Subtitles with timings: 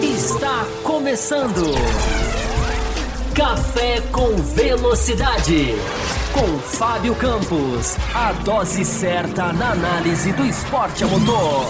[0.00, 1.74] Está começando.
[3.34, 5.74] Café com Velocidade.
[6.32, 7.96] Com Fábio Campos.
[8.14, 11.66] A dose certa na análise do esporte a motor.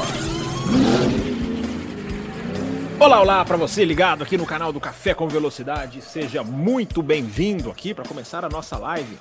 [3.00, 6.02] Olá, olá para você ligado aqui no canal do Café com Velocidade.
[6.02, 9.18] Seja muito bem-vindo aqui para começar a nossa live.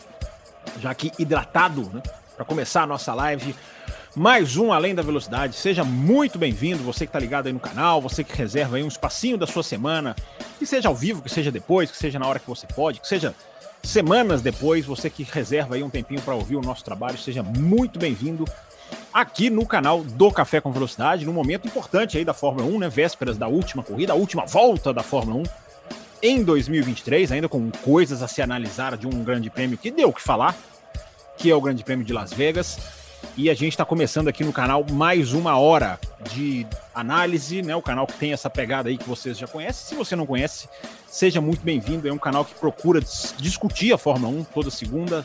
[0.82, 2.04] Já aqui hidratado, né?
[2.36, 3.56] Para começar a nossa live
[4.16, 5.56] mais um Além da Velocidade.
[5.56, 8.88] Seja muito bem-vindo, você que está ligado aí no canal, você que reserva aí um
[8.88, 10.16] espacinho da sua semana,
[10.58, 13.08] que seja ao vivo, que seja depois, que seja na hora que você pode, que
[13.08, 13.36] seja
[13.84, 18.00] semanas depois, você que reserva aí um tempinho para ouvir o nosso trabalho, seja muito
[18.00, 18.46] bem-vindo
[19.14, 22.90] aqui no canal do Café com Velocidade, num momento importante aí da Fórmula 1, né?
[22.90, 25.44] Vésperas da última corrida, a última volta da Fórmula 1
[26.22, 30.14] em 2023, ainda com coisas a se analisar de um grande prêmio que deu o
[30.14, 30.56] que falar,
[31.38, 32.97] que é o Grande Prêmio de Las Vegas.
[33.38, 36.00] E a gente está começando aqui no canal mais uma hora
[36.34, 37.76] de análise, né?
[37.76, 39.90] O canal que tem essa pegada aí que vocês já conhecem.
[39.90, 40.68] Se você não conhece,
[41.08, 42.08] seja muito bem-vindo.
[42.08, 43.00] É um canal que procura
[43.38, 45.24] discutir a Fórmula 1 toda segunda,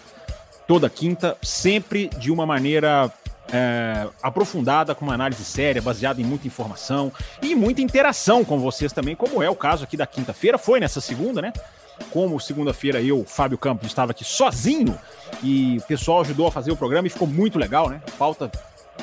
[0.69, 3.11] toda quinta, sempre de uma maneira
[3.51, 7.11] é, aprofundada, com uma análise séria, baseada em muita informação
[7.41, 10.59] e muita interação com vocês também, como é o caso aqui da quinta-feira.
[10.59, 11.51] Foi nessa segunda, né?
[12.11, 14.99] Como segunda-feira eu, Fábio Campos, estava aqui sozinho
[15.43, 18.01] e o pessoal ajudou a fazer o programa e ficou muito legal, né?
[18.07, 18.51] A pauta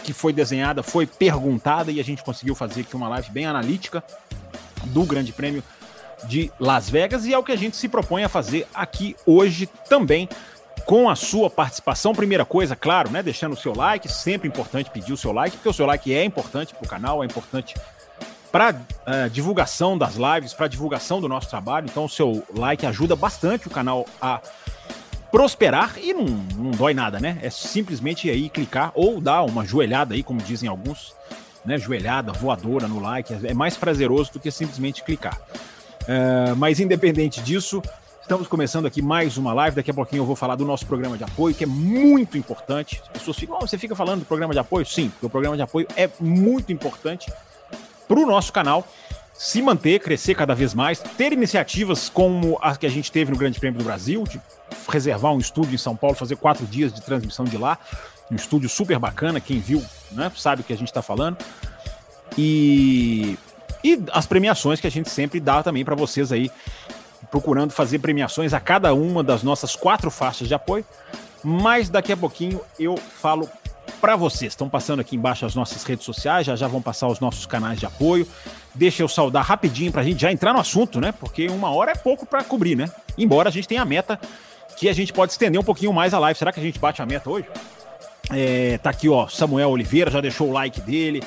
[0.03, 4.03] que foi desenhada foi perguntada e a gente conseguiu fazer aqui uma live bem analítica
[4.85, 5.63] do Grande Prêmio
[6.25, 9.67] de Las Vegas e é o que a gente se propõe a fazer aqui hoje
[9.87, 10.27] também
[10.85, 12.13] com a sua participação.
[12.13, 13.21] Primeira coisa, claro, né?
[13.21, 16.23] Deixando o seu like, sempre importante pedir o seu like, porque o seu like é
[16.23, 17.75] importante para o canal, é importante
[18.51, 21.87] para eh, divulgação das lives, para divulgação do nosso trabalho.
[21.89, 24.41] Então, o seu like ajuda bastante o canal a
[25.31, 27.37] prosperar e não, não dói nada, né?
[27.41, 31.13] É simplesmente aí clicar ou dar uma joelhada aí, como dizem alguns,
[31.63, 31.77] né?
[31.77, 35.39] Joelhada, voadora no like, é mais prazeroso do que simplesmente clicar.
[36.01, 37.83] Uh, mas independente disso,
[38.21, 39.75] estamos começando aqui mais uma live.
[39.75, 42.99] Daqui a pouquinho eu vou falar do nosso programa de apoio, que é muito importante.
[43.03, 44.85] As pessoas ficam, oh, você fica falando do programa de apoio?
[44.87, 47.31] Sim, porque o programa de apoio é muito importante
[48.09, 48.85] para o nosso canal
[49.33, 53.37] se manter, crescer cada vez mais, ter iniciativas como a que a gente teve no
[53.37, 54.41] Grande Prêmio do Brasil, de
[54.89, 57.77] reservar um estúdio em São Paulo, fazer quatro dias de transmissão de lá,
[58.29, 59.81] um estúdio super bacana, quem viu
[60.11, 61.37] né, sabe o que a gente está falando.
[62.37, 63.37] E,
[63.81, 66.51] e as premiações que a gente sempre dá também para vocês aí,
[67.31, 70.83] procurando fazer premiações a cada uma das nossas quatro faixas de apoio.
[71.41, 73.49] Mas daqui a pouquinho eu falo
[73.99, 74.53] para vocês.
[74.53, 77.79] Estão passando aqui embaixo as nossas redes sociais, já já vão passar os nossos canais
[77.79, 78.27] de apoio.
[78.73, 81.11] Deixa eu saudar rapidinho para a gente já entrar no assunto, né?
[81.11, 82.89] Porque uma hora é pouco para cobrir, né?
[83.17, 84.19] Embora a gente tenha a meta
[84.77, 86.37] que a gente pode estender um pouquinho mais a live.
[86.37, 87.45] Será que a gente bate a meta hoje?
[88.31, 91.21] É, tá aqui, ó, Samuel Oliveira já deixou o like dele.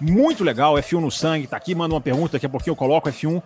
[0.00, 3.08] Muito legal, F1 no sangue, tá aqui, manda uma pergunta, daqui a pouquinho eu coloco
[3.08, 3.42] F1.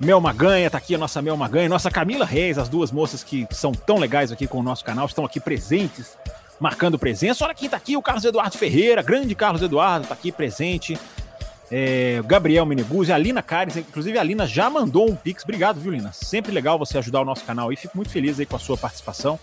[0.00, 3.46] Mel Maganha, tá aqui a nossa Mel Maganha, nossa Camila Reis, as duas moças que
[3.52, 6.16] são tão legais aqui com o nosso canal, estão aqui presentes
[6.62, 7.44] marcando presença.
[7.44, 10.96] Olha quem tá aqui, o Carlos Eduardo Ferreira, grande Carlos Eduardo, tá aqui presente.
[11.68, 15.42] É, Gabriel Meneguzzi, a Lina Cares, inclusive a Lina já mandou um pix.
[15.42, 16.12] Obrigado, viu, Lina?
[16.12, 17.76] Sempre legal você ajudar o nosso canal aí.
[17.76, 19.38] Fico muito feliz aí com a sua participação.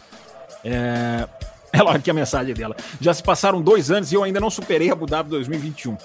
[0.63, 1.27] É...
[1.71, 2.75] Ela, aqui a mensagem dela.
[2.99, 5.97] Já se passaram dois anos e eu ainda não superei a Abu Dhabi 2021.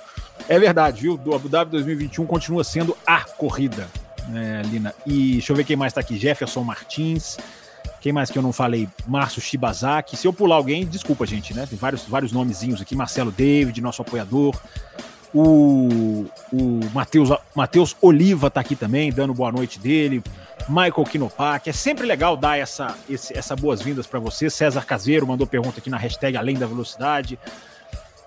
[0.47, 1.17] É verdade, viu?
[1.17, 3.89] Do Abu Dhabi 2021 continua sendo a corrida,
[4.29, 4.95] né, Lina.
[5.07, 6.19] E deixa eu ver quem mais tá aqui.
[6.19, 7.39] Jefferson Martins.
[8.05, 8.87] Quem mais que eu não falei?
[9.07, 10.15] Márcio Shibazaki.
[10.15, 11.65] Se eu pular alguém, desculpa, gente, né?
[11.65, 12.95] Tem vários, vários nomezinhos aqui.
[12.95, 14.55] Marcelo David, nosso apoiador.
[15.33, 20.23] O, o Matheus, Matheus Oliva tá aqui também, dando boa noite dele.
[20.69, 21.71] Michael Kinopak.
[21.71, 24.51] É sempre legal dar essa, esse, essa boas-vindas para você.
[24.51, 27.39] César Caseiro mandou pergunta aqui na hashtag Além da Velocidade.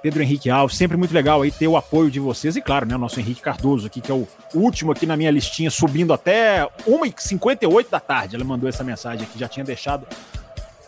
[0.01, 2.95] Pedro Henrique Alves, sempre muito legal aí ter o apoio de vocês e, claro, né,
[2.95, 6.67] o nosso Henrique Cardoso aqui, que é o último aqui na minha listinha, subindo até
[6.87, 8.35] 1h58 da tarde.
[8.35, 10.07] Ela mandou essa mensagem aqui, já tinha deixado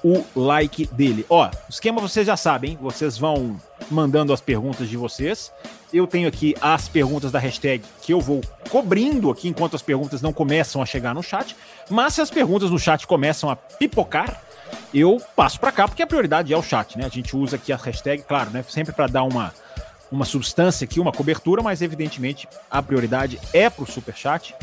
[0.04, 1.26] o like dele.
[1.30, 3.60] Ó, o esquema vocês já sabem, vocês vão
[3.90, 5.52] mandando as perguntas de vocês.
[5.92, 10.22] Eu tenho aqui as perguntas da hashtag que eu vou cobrindo aqui enquanto as perguntas
[10.22, 11.56] não começam a chegar no chat.
[11.90, 14.42] Mas se as perguntas no chat começam a pipocar,
[14.94, 17.06] eu passo para cá porque a prioridade é o chat, né?
[17.06, 18.64] A gente usa aqui a hashtag, claro, né?
[18.68, 19.54] Sempre para dar uma,
[20.12, 24.56] uma substância aqui, uma cobertura, mas evidentemente a prioridade é para o super chat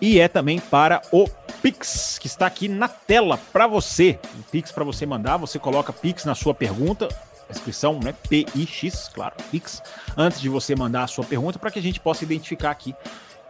[0.00, 1.28] e é também para o
[1.62, 4.18] Pix, que está aqui na tela para você.
[4.38, 7.08] O Pix para você mandar, você coloca Pix na sua pergunta,
[7.50, 8.14] inscrição, né?
[8.28, 9.82] PIX, claro, Pix,
[10.16, 12.94] antes de você mandar a sua pergunta para que a gente possa identificar aqui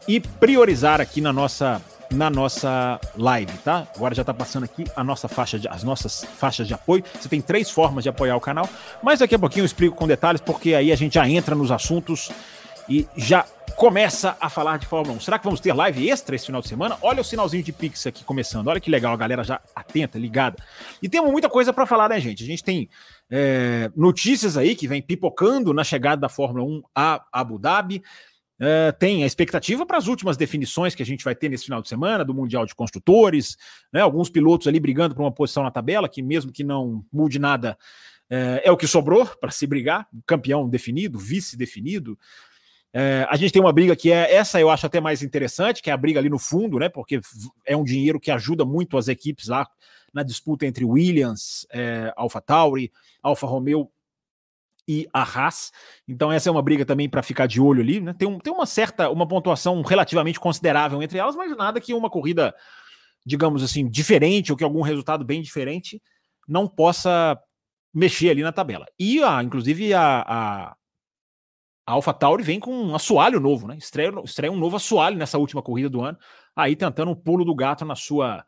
[0.07, 3.87] e priorizar aqui na nossa na nossa live, tá?
[3.95, 7.05] Agora já tá passando aqui a nossa faixa de, as nossas faixas de apoio.
[7.21, 8.69] Você tem três formas de apoiar o canal,
[9.03, 11.71] mas daqui a pouquinho eu explico com detalhes, porque aí a gente já entra nos
[11.71, 12.31] assuntos
[12.89, 13.45] e já
[13.77, 15.21] começa a falar de Fórmula 1.
[15.21, 16.97] Será que vamos ter live extra esse final de semana?
[17.01, 18.67] Olha o sinalzinho de Pix aqui começando.
[18.67, 20.57] Olha que legal, a galera já atenta, ligada.
[21.01, 22.43] E temos muita coisa para falar, né, gente?
[22.43, 22.89] A gente tem
[23.31, 28.03] é, notícias aí que vem pipocando na chegada da Fórmula 1 a Abu Dhabi.
[28.61, 31.81] Uh, tem a expectativa para as últimas definições que a gente vai ter nesse final
[31.81, 33.57] de semana do Mundial de Construtores,
[33.93, 37.39] né, alguns pilotos ali brigando por uma posição na tabela, que mesmo que não mude
[37.39, 37.79] nada,
[38.31, 42.19] uh, é o que sobrou para se brigar, campeão definido, vice definido.
[42.95, 45.91] Uh, a gente tem uma briga que é essa, eu acho até mais interessante, que
[45.91, 46.89] é a briga ali no fundo, né?
[46.89, 47.21] Porque
[47.65, 49.69] é um dinheiro que ajuda muito as equipes lá
[50.13, 52.91] na disputa entre Williams, é, Alpha Tauri,
[53.23, 53.91] Alfa Romeo
[54.89, 55.71] e a Haas.
[56.09, 58.15] Então essa é uma briga também para ficar de olho ali, né?
[58.15, 62.09] Tem, um, tem uma certa, uma pontuação relativamente considerável entre elas, mas nada que uma
[62.09, 62.55] corrida,
[63.25, 66.01] digamos assim, diferente ou que algum resultado bem diferente
[66.49, 67.39] não possa
[67.93, 68.87] mexer ali na tabela.
[68.99, 70.77] E a, inclusive a, a,
[71.87, 73.77] a vem com um assoalho novo, né?
[73.77, 76.17] Estreia, estreia um novo assoalho nessa última corrida do ano,
[76.57, 78.45] aí tentando um pulo do gato na sua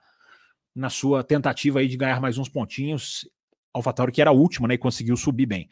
[0.74, 3.28] na sua tentativa aí de ganhar mais uns pontinhos.
[3.72, 5.68] AlphaTauri que era a última, né, e conseguiu subir bem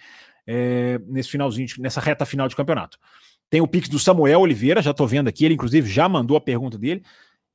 [0.51, 2.99] é, nesse finalzinho, nessa reta final de campeonato.
[3.51, 6.41] Tem o Pix do Samuel Oliveira, já estou vendo aqui, ele inclusive já mandou a
[6.41, 7.03] pergunta dele.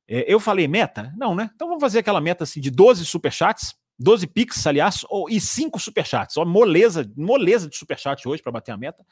[0.06, 1.12] É, eu falei meta?
[1.16, 1.50] Não, né?
[1.54, 5.78] Então vamos fazer aquela meta assim de 12 superchats, 12 Pix, aliás, ou, e 5
[5.80, 6.36] superchats.
[6.36, 9.04] Ó, moleza, moleza de superchat hoje para bater a meta.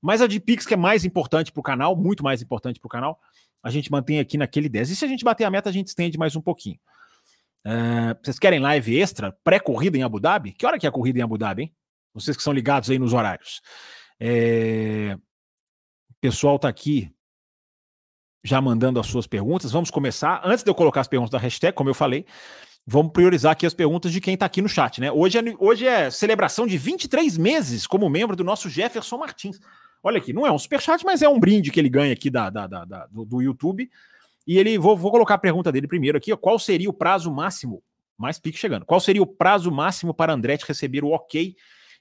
[0.00, 2.86] Mas a de Pix, que é mais importante para o canal, muito mais importante para
[2.86, 3.18] o canal,
[3.60, 4.90] a gente mantém aqui naquele 10.
[4.90, 6.78] E se a gente bater a meta, a gente estende mais um pouquinho.
[7.66, 10.52] Uh, vocês querem live extra, pré-corrida em Abu Dhabi?
[10.52, 11.74] Que hora que é a corrida em Abu Dhabi, hein?
[12.20, 13.60] Vocês que são ligados aí nos horários.
[14.20, 15.16] É...
[16.10, 17.12] O pessoal está aqui
[18.44, 19.70] já mandando as suas perguntas.
[19.72, 20.40] Vamos começar.
[20.44, 22.24] Antes de eu colocar as perguntas da hashtag, como eu falei,
[22.86, 25.12] vamos priorizar aqui as perguntas de quem está aqui no chat, né?
[25.12, 29.60] Hoje é, hoje é celebração de 23 meses como membro do nosso Jefferson Martins.
[30.02, 32.48] Olha aqui, não é um superchat, mas é um brinde que ele ganha aqui da,
[32.48, 33.90] da, da, da do, do, YouTube.
[34.46, 36.34] E ele, vou, vou colocar a pergunta dele primeiro aqui.
[36.36, 37.82] Qual seria o prazo máximo?
[38.16, 38.86] Mais pique chegando.
[38.86, 41.54] Qual seria o prazo máximo para Andretti receber o ok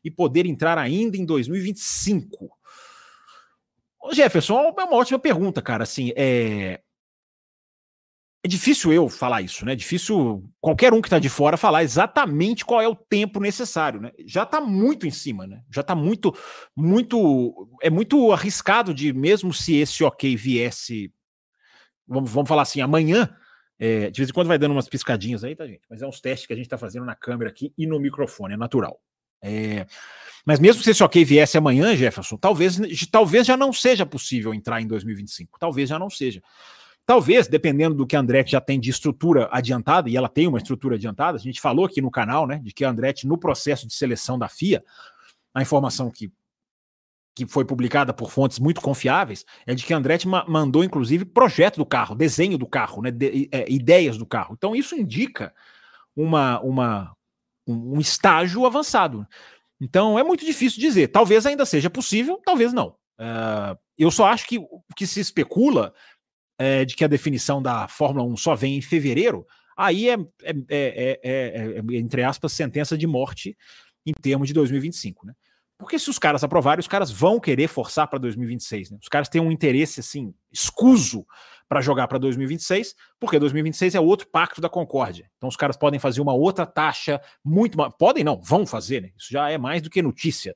[0.08, 2.50] e poder entrar ainda em 2025?
[4.02, 5.84] Ô Jefferson, é uma ótima pergunta, cara.
[5.84, 6.80] Assim, é...
[8.44, 9.74] é difícil eu falar isso, né?
[9.74, 14.00] É difícil qualquer um que está de fora falar exatamente qual é o tempo necessário,
[14.00, 14.12] né?
[14.26, 15.62] Já está muito em cima, né?
[15.70, 16.34] Já está muito,
[16.74, 21.14] muito, é muito arriscado de mesmo se esse ok viesse,
[22.08, 23.30] vamos, vamos falar assim, amanhã.
[23.80, 25.84] É, de vez em quando vai dando umas piscadinhas aí, tá, gente?
[25.90, 28.54] Mas é uns testes que a gente está fazendo na câmera aqui e no microfone,
[28.54, 29.00] é natural.
[29.42, 29.86] É,
[30.46, 32.80] mas mesmo se esse ok viesse amanhã, Jefferson, talvez,
[33.12, 35.60] talvez já não seja possível entrar em 2025.
[35.60, 36.42] Talvez já não seja.
[37.06, 40.58] Talvez, dependendo do que a Andretti já tem de estrutura adiantada, e ela tem uma
[40.58, 43.88] estrutura adiantada, a gente falou aqui no canal, né, de que a Andretti, no processo
[43.88, 44.84] de seleção da FIA,
[45.54, 46.32] a informação que,
[47.34, 51.26] que foi publicada por fontes muito confiáveis é de que a Andretti ma mandou, inclusive,
[51.26, 54.56] projeto do carro, desenho do carro, né, de, é, ideias do carro.
[54.58, 55.54] Então, isso indica
[56.16, 57.17] uma, uma,
[57.68, 59.28] um estágio avançado.
[59.80, 61.10] Então é muito difícil dizer.
[61.10, 62.96] Talvez ainda seja possível, talvez não.
[63.20, 65.94] Uh, eu só acho que o que se especula
[66.58, 70.60] é de que a definição da Fórmula 1 só vem em fevereiro, aí é, é,
[70.70, 73.56] é, é, entre aspas, sentença de morte
[74.06, 75.34] em termos de 2025, né?
[75.78, 78.98] Porque se os caras aprovarem, os caras vão querer forçar para 2026, né?
[79.00, 81.26] Os caras têm um interesse assim escuso
[81.68, 85.30] para jogar para 2026, porque 2026 é outro pacto da Concórdia.
[85.38, 87.78] Então os caras podem fazer uma outra taxa muito.
[87.98, 89.12] Podem não, vão fazer, né?
[89.18, 90.56] Isso já é mais do que notícia.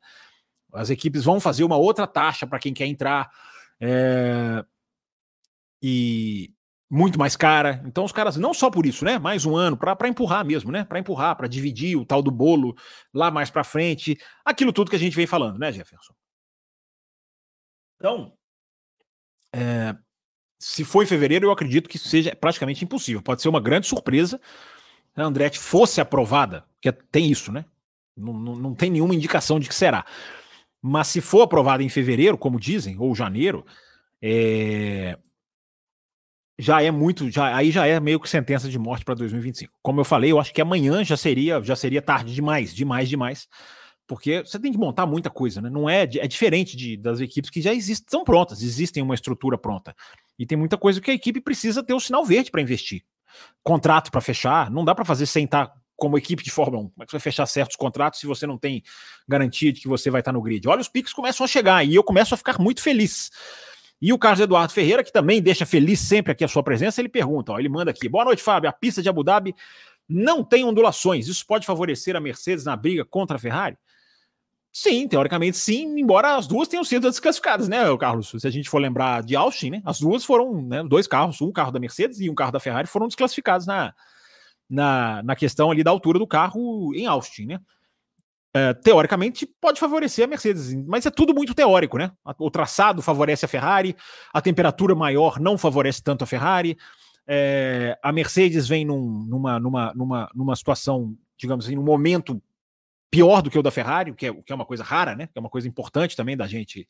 [0.74, 3.30] As equipes vão fazer uma outra taxa para quem quer entrar.
[3.80, 4.64] É...
[5.84, 6.54] E
[6.90, 7.82] muito mais cara.
[7.86, 9.18] Então os caras, não só por isso, né?
[9.18, 10.84] Mais um ano, para empurrar mesmo, né?
[10.84, 12.76] Para empurrar, para dividir o tal do bolo
[13.14, 14.18] lá mais para frente.
[14.46, 16.14] Aquilo tudo que a gente vem falando, né, Jefferson?
[17.98, 18.34] Então,
[19.54, 19.96] é,
[20.62, 23.20] se for em fevereiro, eu acredito que seja praticamente impossível.
[23.20, 24.40] Pode ser uma grande surpresa
[25.16, 27.66] a Andretti fosse aprovada, porque tem isso, né?
[28.16, 30.06] Não, não, não, tem nenhuma indicação de que será.
[30.82, 33.66] Mas se for aprovada em fevereiro, como dizem, ou janeiro,
[34.22, 35.18] é...
[36.58, 39.74] já é muito, já, aí já é meio que sentença de morte para 2025.
[39.82, 43.48] Como eu falei, eu acho que amanhã já seria, já seria tarde demais, demais, demais
[44.12, 45.70] porque você tem que montar muita coisa, né?
[45.70, 49.58] Não é, é diferente de, das equipes que já existem, são prontas, existem uma estrutura
[49.58, 49.96] pronta.
[50.38, 53.06] E tem muita coisa que a equipe precisa ter o sinal verde para investir.
[53.64, 56.90] Contrato para fechar, não dá para fazer sem estar como equipe de Fórmula 1.
[56.90, 58.84] Como é que você vai fechar certos contratos se você não tem
[59.26, 60.68] garantia de que você vai estar no grid?
[60.68, 63.32] Olha, os piques começam a chegar e eu começo a ficar muito feliz.
[64.02, 67.08] E o Carlos Eduardo Ferreira, que também deixa feliz sempre aqui a sua presença, ele
[67.08, 69.56] pergunta, ó, ele manda aqui, boa noite, Fábio, a pista de Abu Dhabi
[70.10, 73.78] não tem ondulações, isso pode favorecer a Mercedes na briga contra a Ferrari?
[74.74, 78.30] Sim, teoricamente sim, embora as duas tenham sido desclassificadas, né, Carlos?
[78.30, 81.52] Se a gente for lembrar de Austin, né, as duas foram, né, dois carros, um
[81.52, 83.94] carro da Mercedes e um carro da Ferrari foram desclassificados na,
[84.70, 87.60] na, na questão ali da altura do carro em Austin, né?
[88.54, 92.12] É, teoricamente pode favorecer a Mercedes, mas é tudo muito teórico, né?
[92.38, 93.96] O traçado favorece a Ferrari,
[94.34, 96.78] a temperatura maior não favorece tanto a Ferrari.
[97.26, 102.42] É, a Mercedes vem num, numa, numa, numa, numa situação, digamos assim, num momento
[103.12, 105.28] pior do que o da Ferrari, o que é, que é uma coisa rara, né?
[105.28, 106.88] Que é uma coisa importante também da gente,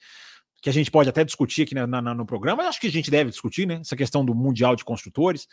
[0.61, 3.09] que a gente pode até discutir aqui na, na, no programa, acho que a gente
[3.09, 3.79] deve discutir, né?
[3.81, 5.47] Essa questão do Mundial de Construtores.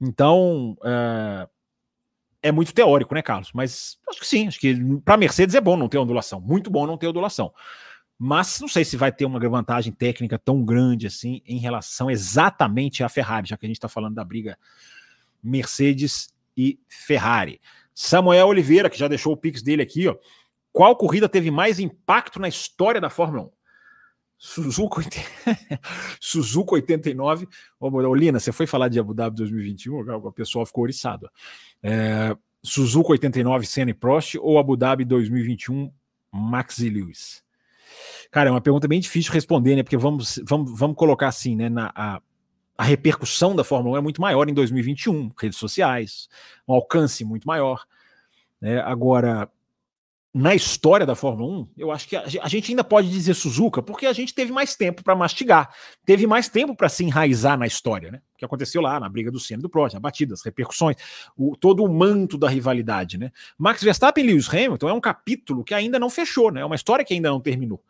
[0.00, 1.48] Então, é,
[2.42, 3.52] é muito teórico, né, Carlos?
[3.54, 6.86] Mas acho que sim, acho que para Mercedes é bom não ter ondulação, muito bom
[6.86, 7.52] não ter ondulação.
[8.18, 13.02] Mas não sei se vai ter uma vantagem técnica tão grande assim em relação exatamente
[13.02, 14.58] à Ferrari, já que a gente está falando da briga
[15.42, 17.60] Mercedes e Ferrari.
[17.94, 20.16] Samuel Oliveira, que já deixou o pix dele aqui, ó.
[20.72, 23.50] Qual corrida teve mais impacto na história da Fórmula 1?
[24.38, 25.20] Suzuka, 80...
[26.18, 27.46] Suzuka 89.
[27.78, 30.00] Ô, Lina, você foi falar de Abu Dhabi 2021?
[30.16, 31.30] O pessoal ficou oriçado.
[31.82, 35.92] É, Suzuka 89, Senna e Prost ou Abu Dhabi 2021,
[36.32, 37.42] Max e Lewis?
[38.30, 39.82] Cara, é uma pergunta bem difícil de responder, né?
[39.82, 41.68] Porque vamos, vamos, vamos colocar assim, né?
[41.68, 42.20] Na, a,
[42.82, 46.28] a repercussão da Fórmula 1 é muito maior em 2021, redes sociais,
[46.66, 47.84] um alcance muito maior.
[48.60, 48.80] Né?
[48.80, 49.48] Agora,
[50.34, 54.04] na história da Fórmula 1, eu acho que a gente ainda pode dizer Suzuka, porque
[54.04, 55.72] a gente teve mais tempo para mastigar,
[56.04, 58.20] teve mais tempo para se enraizar na história, né?
[58.34, 60.96] O que aconteceu lá na briga do Senna e do Prost, a batida, as repercussões,
[61.36, 63.30] o, todo o manto da rivalidade, né?
[63.56, 66.62] Max Verstappen e Lewis Hamilton é um capítulo que ainda não fechou, né?
[66.62, 67.80] É uma história que ainda não terminou.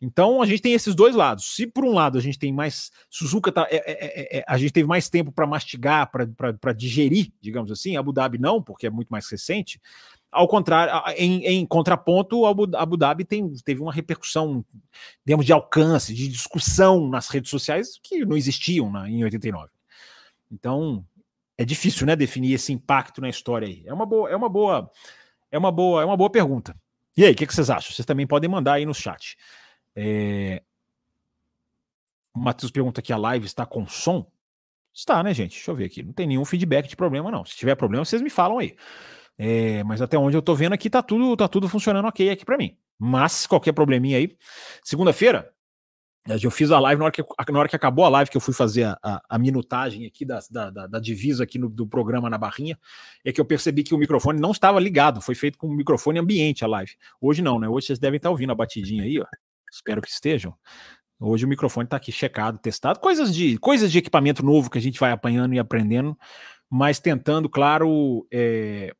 [0.00, 1.54] Então a gente tem esses dois lados.
[1.54, 4.56] Se por um lado a gente tem mais Suzuka, tá, é, é, é, é a
[4.56, 7.96] gente teve mais tempo para mastigar, para digerir, digamos assim.
[7.96, 9.80] Abu Dhabi não, porque é muito mais recente.
[10.32, 14.64] Ao contrário, em, em contraponto, Abu, Dhabi tem, teve uma repercussão,
[15.26, 19.68] digamos, de alcance, de discussão nas redes sociais que não existiam na, em 89.
[20.50, 21.04] Então,
[21.58, 23.82] é difícil, né, definir esse impacto na história aí.
[23.84, 24.90] É uma boa, é uma boa,
[25.50, 26.76] é uma boa, é uma boa pergunta.
[27.16, 27.92] E aí, o que, que, vocês acham?
[27.92, 29.36] Vocês também podem mandar aí no chat.
[29.94, 30.62] É...
[32.34, 34.30] O Matheus pergunta aqui: a live está com som?
[34.92, 35.52] Está, né, gente?
[35.52, 36.02] Deixa eu ver aqui.
[36.02, 37.44] Não tem nenhum feedback de problema, não.
[37.44, 38.76] Se tiver problema, vocês me falam aí.
[39.38, 42.44] É, mas até onde eu tô vendo aqui tá tudo, tá tudo funcionando ok aqui
[42.44, 42.76] para mim.
[42.98, 44.36] Mas qualquer probleminha aí,
[44.84, 45.50] segunda-feira
[46.42, 48.40] eu fiz a live na hora que, na hora que acabou a live que eu
[48.40, 51.86] fui fazer a, a, a minutagem aqui da, da, da, da divisa aqui no, do
[51.86, 52.78] programa na barrinha,
[53.24, 56.18] é que eu percebi que o microfone não estava ligado, foi feito com o microfone
[56.18, 56.92] ambiente a live.
[57.20, 57.68] Hoje não, né?
[57.68, 59.26] Hoje vocês devem estar ouvindo a batidinha aí, ó.
[59.70, 60.54] Espero que estejam.
[61.18, 64.80] Hoje o microfone está aqui checado, testado, coisas de coisas de equipamento novo que a
[64.80, 66.16] gente vai apanhando e aprendendo,
[66.68, 68.94] mas tentando, claro, é,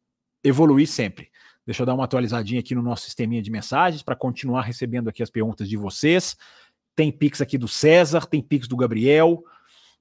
[0.45, 1.31] evoluir sempre.
[1.65, 5.23] Deixa eu dar uma atualizadinha aqui no nosso sisteminha de mensagens para continuar recebendo aqui
[5.23, 6.37] as perguntas de vocês.
[6.95, 9.43] Tem Pix aqui do César, tem Pix do Gabriel.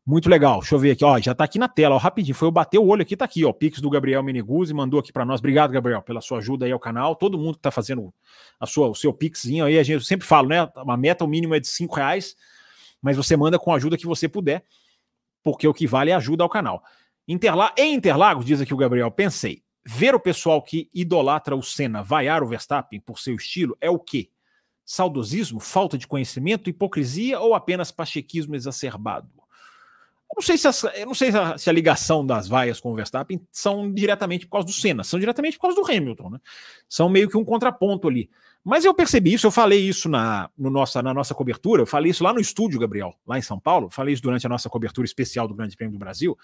[0.09, 0.59] Muito legal.
[0.61, 2.33] Deixa eu ver aqui, ó, já está aqui na tela, ó, rapidinho.
[2.33, 5.13] Foi eu bater o olho aqui, tá aqui, ó, Pix do Gabriel Meneguzzi, mandou aqui
[5.13, 5.39] para nós.
[5.39, 7.15] Obrigado, Gabriel, pela sua ajuda aí ao canal.
[7.15, 8.11] Todo mundo que está fazendo
[8.59, 10.67] a sua, o seu Pixzinho aí, a gente sempre falo, né?
[10.75, 12.35] A meta, o mínimo é de cinco reais,
[12.99, 14.63] mas você manda com a ajuda que você puder,
[15.43, 16.81] porque o que vale é ajuda ao canal.
[17.27, 22.03] Interla em Interlagos, diz aqui o Gabriel, pensei, Ver o pessoal que idolatra o Senna
[22.03, 24.29] vaiar o Verstappen por seu estilo é o quê?
[24.83, 29.38] Saudosismo, falta de conhecimento, hipocrisia ou apenas pachequismo exacerbado?
[30.31, 32.79] Eu não sei se, as, eu não sei se a, se a, ligação das vaias
[32.79, 36.29] com o Verstappen são diretamente por causa do Senna, são diretamente por causa do Hamilton,
[36.29, 36.39] né?
[36.87, 38.29] São meio que um contraponto ali.
[38.63, 42.11] Mas eu percebi isso, eu falei isso na, no nossa, na nossa cobertura, eu falei
[42.11, 45.05] isso lá no estúdio, Gabriel, lá em São Paulo, falei isso durante a nossa cobertura
[45.05, 46.37] especial do Grande Prêmio do Brasil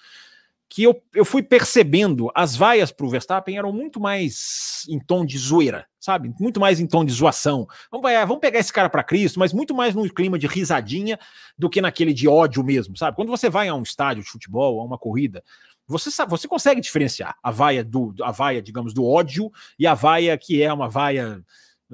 [0.70, 5.26] que eu, eu fui percebendo as vaias para o Verstappen eram muito mais em tom
[5.26, 6.34] de zoeira, sabe?
[6.40, 7.68] Muito mais em tom de zoação.
[7.92, 11.20] Vamos, vamos pegar esse cara para Cristo, mas muito mais no clima de risadinha
[11.58, 13.16] do que naquele de ódio mesmo, sabe?
[13.16, 15.44] Quando você vai a um estádio de futebol, a uma corrida,
[15.88, 19.94] você sabe, você consegue diferenciar a vaia do a vaia, digamos, do ódio e a
[19.94, 21.44] vaia que é uma vaia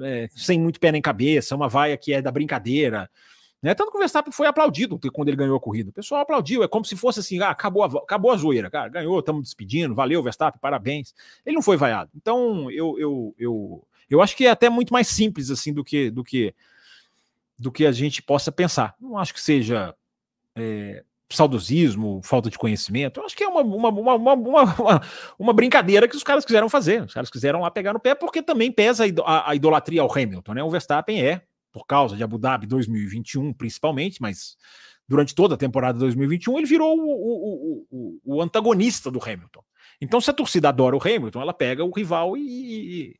[0.00, 3.10] é, sem muito pé nem cabeça, uma vaia que é da brincadeira.
[3.62, 3.74] Né?
[3.74, 5.90] Tanto que o Verstappen foi aplaudido quando ele ganhou a corrida.
[5.90, 8.88] O pessoal aplaudiu, é como se fosse assim: ah, acabou, a, acabou a zoeira, cara,
[8.88, 11.14] ganhou, estamos despedindo, valeu, Verstappen, parabéns.
[11.46, 12.10] Ele não foi vaiado.
[12.16, 16.10] Então, eu, eu, eu, eu acho que é até muito mais simples assim do que
[16.10, 16.52] do que
[17.56, 18.96] do que a gente possa pensar.
[19.00, 19.94] Não acho que seja
[20.56, 23.20] é, saudosismo, falta de conhecimento.
[23.20, 25.02] Eu acho que é uma, uma, uma, uma,
[25.38, 27.04] uma, brincadeira que os caras quiseram fazer.
[27.04, 30.54] Os caras quiseram lá pegar no pé, porque também pesa a, a idolatria ao Hamilton,
[30.54, 30.64] né?
[30.64, 31.42] O Verstappen é
[31.72, 34.56] por causa de Abu Dhabi 2021, principalmente, mas
[35.08, 39.62] durante toda a temporada 2021, ele virou o, o, o, o, antagonista do Hamilton.
[40.00, 43.16] Então, se a torcida adora o Hamilton, ela pega o rival e,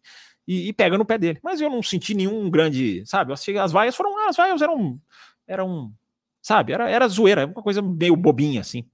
[0.46, 1.40] e, e pega no pé dele.
[1.42, 3.32] Mas eu não senti nenhum grande, sabe?
[3.32, 5.00] As vaias foram, as vaias eram,
[5.46, 5.92] eram
[6.40, 6.72] sabe?
[6.72, 8.84] Era, era zoeira, uma coisa meio bobinha assim.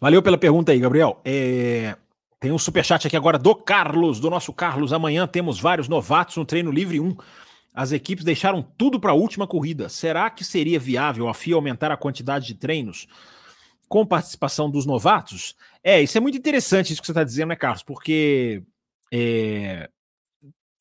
[0.00, 1.20] Valeu pela pergunta aí, Gabriel.
[1.24, 1.96] É,
[2.40, 4.92] tem um superchat aqui agora do Carlos, do nosso Carlos.
[4.92, 7.16] Amanhã temos vários novatos no treino livre 1.
[7.74, 9.88] As equipes deixaram tudo para a última corrida.
[9.88, 13.06] Será que seria viável a FIA aumentar a quantidade de treinos
[13.88, 15.54] com participação dos novatos?
[15.82, 17.82] É, isso é muito interessante isso que você está dizendo, né, Carlos?
[17.82, 18.62] Porque
[19.12, 19.88] é,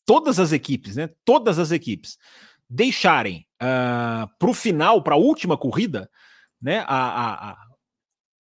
[0.06, 1.10] todas as equipes, né?
[1.24, 2.18] Todas as equipes
[2.70, 6.10] deixarem uh, ah, para o final, para a última corrida,
[6.62, 6.80] né?
[6.88, 7.58] A, a, a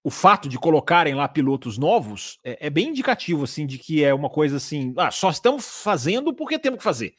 [0.04, 4.12] o fato de colocarem lá pilotos novos é, é, bem indicativo assim de que é
[4.14, 7.14] uma coisa assim, ah, só estamos fazendo porque temos que fazer,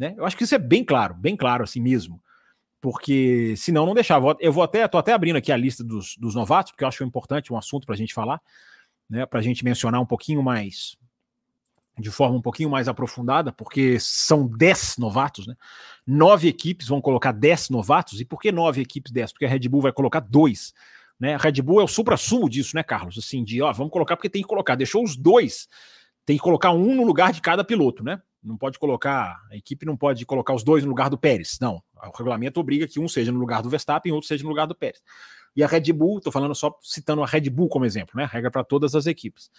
[0.00, 0.14] né?
[0.16, 2.22] Eu acho que isso é bem claro, bem claro assim mesmo,
[2.80, 4.34] porque senão não deixava.
[4.40, 7.04] Eu vou até, tô até abrindo aqui a lista dos, dos novatos, porque eu acho
[7.04, 8.40] importante um assunto para a gente falar,
[9.08, 9.26] né?
[9.26, 10.96] Para a gente mencionar um pouquinho mais,
[11.98, 15.54] de forma um pouquinho mais aprofundada, porque são 10 novatos, né?
[16.06, 19.32] Nove equipes vão colocar 10 novatos, e por que nove equipes 10?
[19.32, 20.72] Porque a Red Bull vai colocar dois
[21.20, 21.34] né?
[21.34, 23.18] A Red Bull é o supra-sumo disso, né, Carlos?
[23.18, 24.74] Assim, de ó, vamos colocar porque tem que colocar.
[24.74, 25.68] Deixou os dois,
[26.24, 28.22] tem que colocar um no lugar de cada piloto, né?
[28.42, 31.58] Não pode colocar, a equipe não pode colocar os dois no lugar do Pérez.
[31.60, 34.48] Não, o regulamento obriga que um seja no lugar do Verstappen e outro seja no
[34.48, 35.02] lugar do Pérez.
[35.54, 38.28] E a Red Bull, estou falando só citando a Red Bull como exemplo, né?
[38.30, 39.50] Regra para todas as equipes.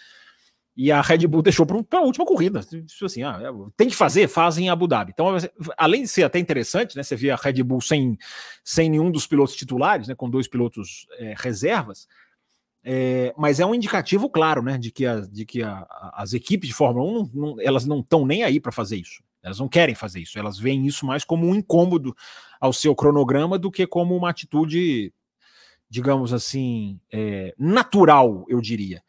[0.76, 2.62] E a Red Bull deixou para a última corrida.
[2.62, 3.40] Tipo assim, ah,
[3.76, 5.12] tem que fazer, fazem em Abu Dhabi.
[5.14, 5.36] Então,
[5.78, 7.04] além de ser até interessante, né?
[7.04, 8.18] Você vê a Red Bull sem,
[8.64, 10.16] sem nenhum dos pilotos titulares, né?
[10.16, 12.08] Com dois pilotos é, reservas.
[12.84, 14.78] É, mas é um indicativo claro, né?
[14.78, 17.86] De que, a, de que a, a, as equipes de Fórmula 1 não, não, elas
[17.86, 19.22] não estão nem aí para fazer isso.
[19.44, 20.38] Elas não querem fazer isso.
[20.38, 22.16] Elas veem isso mais como um incômodo
[22.60, 25.14] ao seu cronograma do que como uma atitude,
[25.90, 29.04] digamos assim, é, natural, eu diria.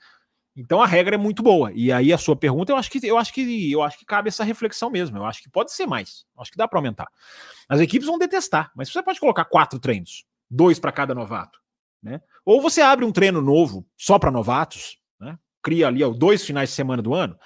[0.54, 1.72] Então a regra é muito boa.
[1.74, 4.28] E aí a sua pergunta, eu acho que eu acho que eu acho que cabe
[4.28, 5.16] essa reflexão mesmo.
[5.16, 6.24] Eu acho que pode ser mais.
[6.36, 7.08] Eu acho que dá para aumentar.
[7.68, 11.58] As equipes vão detestar, mas você pode colocar quatro treinos, dois para cada novato,
[12.02, 12.20] né?
[12.44, 15.38] Ou você abre um treino novo só para novatos, né?
[15.62, 17.38] Cria ali ó, dois finais de semana do ano,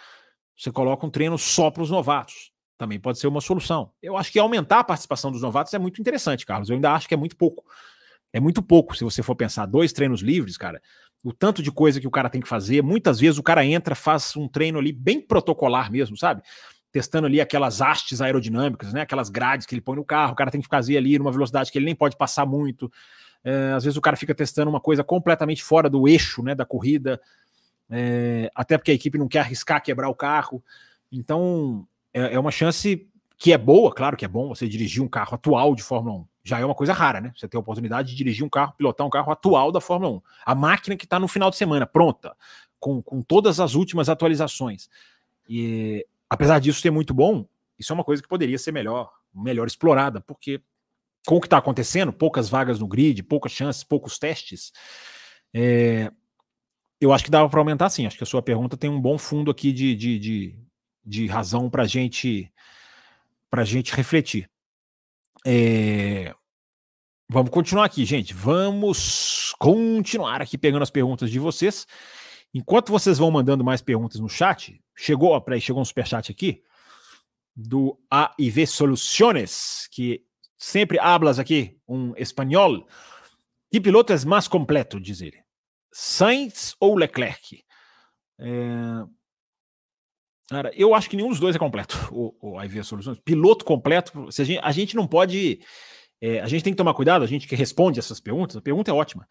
[0.57, 2.51] você coloca um treino só para os novatos.
[2.79, 3.90] Também pode ser uma solução.
[4.03, 6.69] Eu acho que aumentar a participação dos novatos é muito interessante, Carlos.
[6.69, 7.64] Eu ainda acho que é muito pouco.
[8.33, 10.81] É muito pouco se você for pensar dois treinos livres, cara
[11.27, 12.83] o tanto de coisa que o cara tem que fazer.
[12.85, 16.40] Muitas vezes o cara entra, faz um treino ali bem protocolar mesmo, sabe?
[16.92, 19.01] Testando ali aquelas hastes aerodinâmicas, né?
[19.01, 21.73] Aquelas grades que ele põe no carro, o cara tem que fazer ali numa velocidade
[21.73, 22.90] que ele nem pode passar muito.
[23.48, 26.64] É, às vezes o cara fica testando uma coisa completamente fora do eixo né, da
[26.64, 27.20] corrida,
[27.88, 30.61] é, até porque a equipe não quer arriscar quebrar o carro.
[31.12, 35.06] Então é, é uma chance que é boa, claro que é bom você dirigir um
[35.06, 37.32] carro atual de Fórmula 1 já é uma coisa rara, né?
[37.37, 40.22] Você ter a oportunidade de dirigir um carro, pilotar um carro atual da Fórmula 1.
[40.46, 42.37] A máquina que está no final de semana, pronta,
[42.78, 44.88] com, com todas as últimas atualizações.
[45.48, 47.44] E apesar disso ser muito bom,
[47.76, 50.61] isso é uma coisa que poderia ser melhor, melhor explorada, porque
[51.26, 54.72] com o que está acontecendo, poucas vagas no grid, poucas chances, poucos testes,
[55.52, 56.10] é,
[57.00, 58.06] eu acho que dava para aumentar sim.
[58.06, 60.58] Acho que a sua pergunta tem um bom fundo aqui de, de, de,
[61.04, 62.52] de razão para gente,
[63.50, 64.50] a gente refletir.
[65.46, 66.34] É...
[67.28, 68.32] Vamos continuar aqui, gente.
[68.32, 71.86] Vamos continuar aqui pegando as perguntas de vocês.
[72.54, 76.62] Enquanto vocês vão mandando mais perguntas no chat, chegou, ó, chegou um superchat aqui
[77.54, 80.22] do AIV Soluciones, que
[80.59, 82.87] sempre hablas aqui um espanhol.
[83.71, 85.38] Que piloto é mais completo, diz ele?
[85.92, 87.64] Sainz ou Leclerc?
[88.38, 89.05] É...
[90.49, 93.19] Cara, eu acho que nenhum dos dois é completo, o, o IV Soluções.
[93.19, 95.61] Piloto completo, se a, gente, a gente não pode.
[96.21, 98.90] É, a gente tem que tomar cuidado, a gente que responde essas perguntas, a pergunta
[98.90, 99.27] é ótima,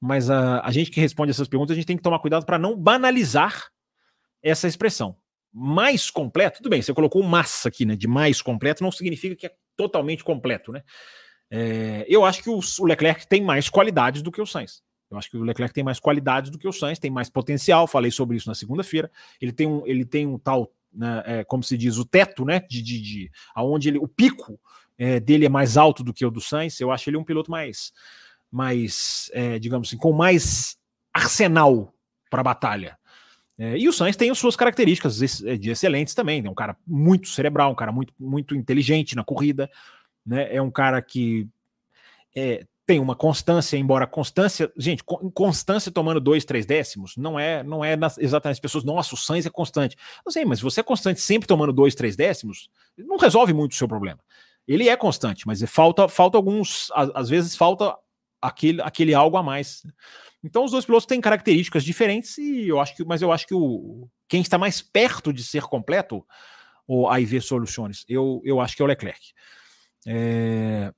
[0.00, 2.58] mas a, a gente que responde essas perguntas, a gente tem que tomar cuidado para
[2.58, 3.68] não banalizar
[4.42, 5.16] essa expressão.
[5.52, 7.96] Mais completo, tudo bem, você colocou massa aqui, né?
[7.96, 10.82] De mais completo, não significa que é totalmente completo, né?
[11.50, 14.82] É, eu acho que o, Leclerc tem mais qualidades do que o Sainz.
[15.10, 17.86] Eu acho que o Leclerc tem mais qualidades do que o Sainz, tem mais potencial.
[17.86, 19.10] Falei sobre isso na segunda-feira.
[19.40, 22.60] Ele tem um, ele tem um tal, né, é, como se diz, o teto, né?
[22.68, 24.60] De, de, de aonde ele, o pico
[24.98, 26.78] é, dele é mais alto do que o do Sainz.
[26.78, 27.90] Eu acho ele um piloto mais,
[28.52, 30.76] mais, é, digamos assim, com mais
[31.12, 31.92] arsenal
[32.28, 32.99] para batalha.
[33.60, 36.42] É, e o Sainz tem as suas características é, de excelentes também.
[36.42, 39.70] É um cara muito cerebral, um cara muito, muito inteligente na corrida.
[40.24, 40.56] Né?
[40.56, 41.46] É um cara que
[42.34, 47.84] é, tem uma constância, embora constância, gente, constância tomando dois, três décimos, não é, não
[47.84, 49.94] é exatamente as pessoas, nossa, o Sainz é constante.
[50.24, 53.74] Não sei, mas você é constante sempre tomando dois, três décimos, não resolve muito o
[53.76, 54.20] seu problema.
[54.66, 57.94] Ele é constante, mas falta, falta alguns, às vezes falta
[58.40, 59.82] aquele, aquele algo a mais.
[60.42, 63.54] Então os dois pilotos têm características diferentes e eu acho que, mas eu acho que
[63.54, 66.24] o quem está mais perto de ser completo,
[66.86, 69.20] o AIV Soluções, eu, eu acho que é o Leclerc.
[70.06, 70.92] É...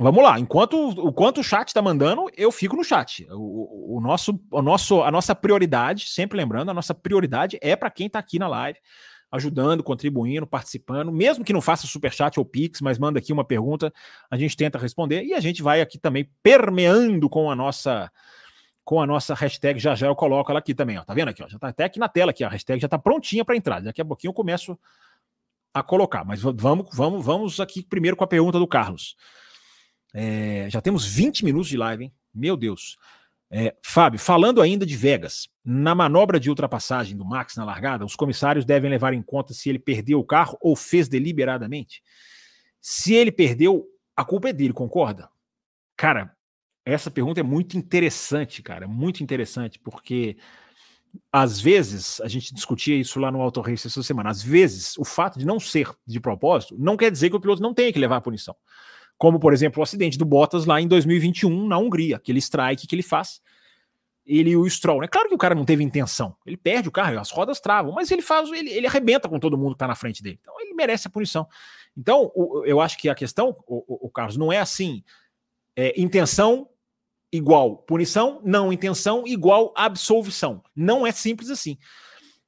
[0.00, 3.26] Vamos lá, enquanto o quanto o chat está mandando, eu fico no chat.
[3.30, 7.90] O, o, nosso, o nosso, a nossa prioridade, sempre lembrando, a nossa prioridade é para
[7.90, 8.78] quem está aqui na live
[9.32, 13.44] ajudando, contribuindo, participando, mesmo que não faça super chat ou pix, mas manda aqui uma
[13.44, 13.90] pergunta,
[14.30, 18.12] a gente tenta responder e a gente vai aqui também permeando com a nossa
[18.84, 21.04] com a nossa hashtag, já já eu coloco ela aqui também, ó.
[21.04, 21.48] Tá vendo aqui, ó?
[21.48, 23.80] Já tá até aqui na tela aqui, a hashtag já tá prontinha para entrar.
[23.80, 24.78] Daqui a pouquinho eu começo
[25.72, 29.16] a colocar, mas vamos, vamos, vamos aqui primeiro com a pergunta do Carlos.
[30.12, 32.12] É, já temos 20 minutos de live, hein?
[32.34, 32.98] Meu Deus.
[33.54, 38.16] É, Fábio, falando ainda de Vegas, na manobra de ultrapassagem do Max na largada, os
[38.16, 42.02] comissários devem levar em conta se ele perdeu o carro ou fez deliberadamente.
[42.80, 43.84] Se ele perdeu,
[44.16, 45.28] a culpa é dele, concorda?
[45.98, 46.34] Cara,
[46.82, 50.38] essa pergunta é muito interessante, cara, muito interessante, porque
[51.30, 55.04] às vezes, a gente discutia isso lá no Auto Race essa semana, às vezes o
[55.04, 57.98] fato de não ser de propósito não quer dizer que o piloto não tenha que
[57.98, 58.56] levar a punição.
[59.22, 62.94] Como, por exemplo, o acidente do Bottas lá em 2021 na Hungria, aquele strike que
[62.96, 63.40] ele faz.
[64.26, 65.06] Ele e o Stroll, né?
[65.06, 66.34] Claro que o cara não teve intenção.
[66.44, 69.56] Ele perde o carro, as rodas travam, mas ele faz, ele, ele arrebenta com todo
[69.56, 70.40] mundo que tá na frente dele.
[70.42, 71.46] Então ele merece a punição.
[71.96, 75.04] Então, o, eu acho que a questão, o, o, Carlos, não é assim:
[75.76, 76.68] é, intenção
[77.32, 80.64] igual punição, não intenção igual absolvição.
[80.74, 81.78] Não é simples assim.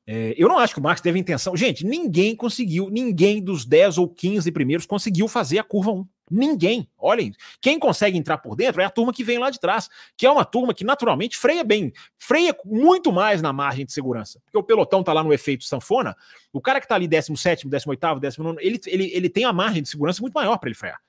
[0.09, 1.57] É, eu não acho que o Max teve intenção.
[1.57, 6.14] Gente, ninguém conseguiu, ninguém dos 10 ou 15 primeiros conseguiu fazer a curva 1.
[6.31, 6.89] Ninguém.
[6.99, 10.27] Olhem, quem consegue entrar por dentro é a turma que vem lá de trás, que
[10.27, 14.41] é uma turma que naturalmente freia bem, freia muito mais na margem de segurança.
[14.45, 16.17] Porque o pelotão tá lá no efeito sanfona,
[16.53, 19.89] o cara que tá ali 17, 18, 19, ele, ele, ele tem a margem de
[19.89, 21.01] segurança muito maior para ele frear.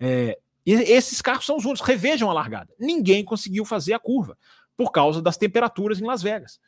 [0.00, 1.86] É, esses carros são os únicos.
[1.86, 2.74] Revejam a largada.
[2.78, 4.36] Ninguém conseguiu fazer a curva
[4.76, 6.58] por causa das temperaturas em Las Vegas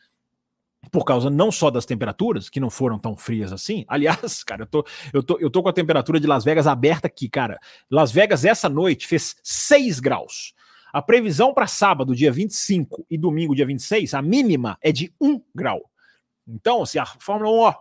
[0.90, 3.84] por causa não só das temperaturas, que não foram tão frias assim.
[3.88, 7.06] Aliás, cara, eu tô, eu tô, eu tô com a temperatura de Las Vegas aberta
[7.06, 7.58] aqui, cara.
[7.90, 10.54] Las Vegas essa noite fez 6 graus.
[10.92, 15.40] A previsão para sábado, dia 25 e domingo, dia 26, a mínima é de 1
[15.54, 15.82] grau.
[16.46, 17.74] Então, assim, a Fórmula 1 ó,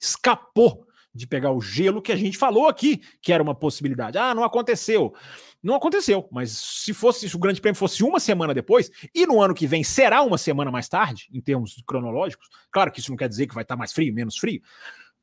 [0.00, 4.18] escapou de pegar o gelo que a gente falou aqui que era uma possibilidade.
[4.18, 5.14] Ah, não aconteceu.
[5.62, 9.40] Não aconteceu, mas se fosse se o Grande Prêmio fosse uma semana depois, e no
[9.40, 13.16] ano que vem será uma semana mais tarde, em termos cronológicos, claro que isso não
[13.16, 14.60] quer dizer que vai estar mais frio, menos frio,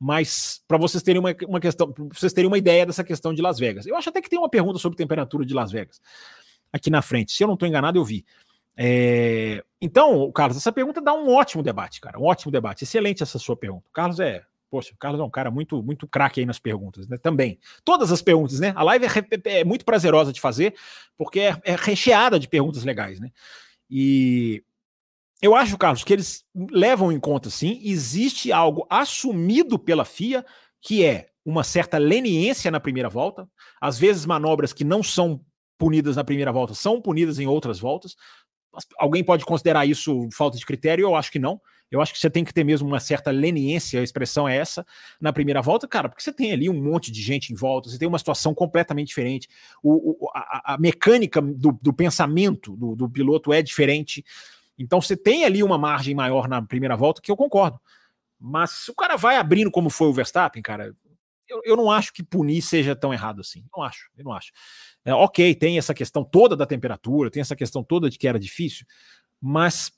[0.00, 3.60] mas para vocês terem uma, uma questão, vocês terem uma ideia dessa questão de Las
[3.60, 3.86] Vegas.
[3.86, 6.00] Eu acho até que tem uma pergunta sobre temperatura de Las Vegas
[6.72, 7.30] aqui na frente.
[7.30, 8.24] Se eu não estou enganado, eu vi.
[8.76, 9.62] É...
[9.80, 12.18] Então, Carlos, essa pergunta dá um ótimo debate, cara.
[12.18, 12.82] Um ótimo debate.
[12.82, 13.84] Excelente essa sua pergunta.
[13.88, 17.06] O Carlos é Poxa, o Carlos é um cara muito, muito craque aí nas perguntas,
[17.06, 17.18] né?
[17.18, 17.58] Também.
[17.84, 18.72] Todas as perguntas, né?
[18.74, 20.74] A live é, é muito prazerosa de fazer,
[21.14, 23.30] porque é, é, recheada de perguntas legais, né?
[23.90, 24.64] E
[25.42, 30.42] eu acho, Carlos, que eles levam em conta, sim, existe algo assumido pela FIA,
[30.80, 33.46] que é uma certa leniência na primeira volta.
[33.78, 35.44] Às vezes, manobras que não são
[35.76, 38.16] punidas na primeira volta são punidas em outras voltas.
[38.98, 41.02] Alguém pode considerar isso falta de critério?
[41.02, 41.60] Eu acho que não.
[41.92, 44.84] Eu acho que você tem que ter mesmo uma certa leniência, a expressão é essa,
[45.20, 47.98] na primeira volta, cara, porque você tem ali um monte de gente em volta, você
[47.98, 49.46] tem uma situação completamente diferente,
[49.82, 54.24] o, o a, a, mecânica do, do pensamento do, do, piloto é diferente,
[54.78, 57.78] então você tem ali uma margem maior na primeira volta, que eu concordo.
[58.40, 60.96] Mas se o cara vai abrindo como foi o Verstappen, cara,
[61.46, 63.62] eu, eu não acho que punir seja tão errado assim.
[63.76, 64.50] Não acho, eu não acho.
[65.04, 68.40] É, ok, tem essa questão toda da temperatura, tem essa questão toda de que era
[68.40, 68.86] difícil,
[69.40, 69.92] mas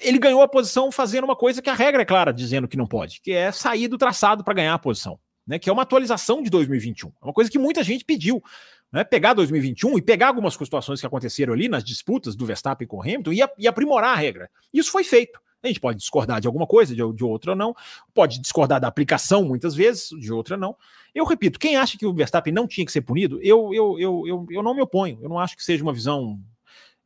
[0.00, 2.86] ele ganhou a posição fazendo uma coisa que a regra é clara, dizendo que não
[2.86, 5.58] pode, que é sair do traçado para ganhar a posição, né?
[5.58, 7.08] Que é uma atualização de 2021.
[7.08, 8.42] É uma coisa que muita gente pediu.
[8.90, 12.98] Né, pegar 2021 e pegar algumas situações que aconteceram ali nas disputas do Verstappen com
[12.98, 14.50] o Hamilton e, e aprimorar a regra.
[14.70, 15.40] Isso foi feito.
[15.62, 17.74] A gente pode discordar de alguma coisa, de, de outra não.
[18.12, 20.76] Pode discordar da aplicação muitas vezes, de outra não.
[21.14, 24.26] Eu repito, quem acha que o Verstappen não tinha que ser punido, eu, eu, eu,
[24.26, 25.18] eu, eu não me oponho.
[25.22, 26.38] Eu não acho que seja uma visão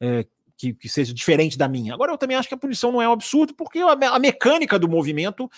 [0.01, 0.27] é,
[0.57, 1.95] que, que, seja diferente da minha.
[1.95, 4.79] Agora, eu também acho que a punição não é um absurdo, porque a, a mecânica
[4.79, 5.51] do movimento.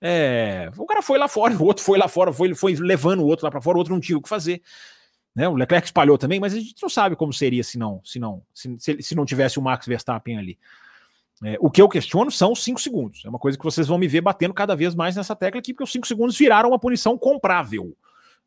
[0.00, 3.26] É, o cara foi lá fora, o outro foi lá fora, foi, foi levando o
[3.26, 4.62] outro lá para fora, o outro não tinha o que fazer.
[5.34, 5.48] Né?
[5.48, 8.42] O Leclerc espalhou também, mas a gente não sabe como seria se não, se não,
[8.52, 10.58] se, se não tivesse o Max Verstappen ali.
[11.42, 13.24] É, o que eu questiono são os 5 segundos.
[13.24, 15.72] É uma coisa que vocês vão me ver batendo cada vez mais nessa tecla aqui,
[15.72, 17.96] porque os 5 segundos viraram uma punição comprável.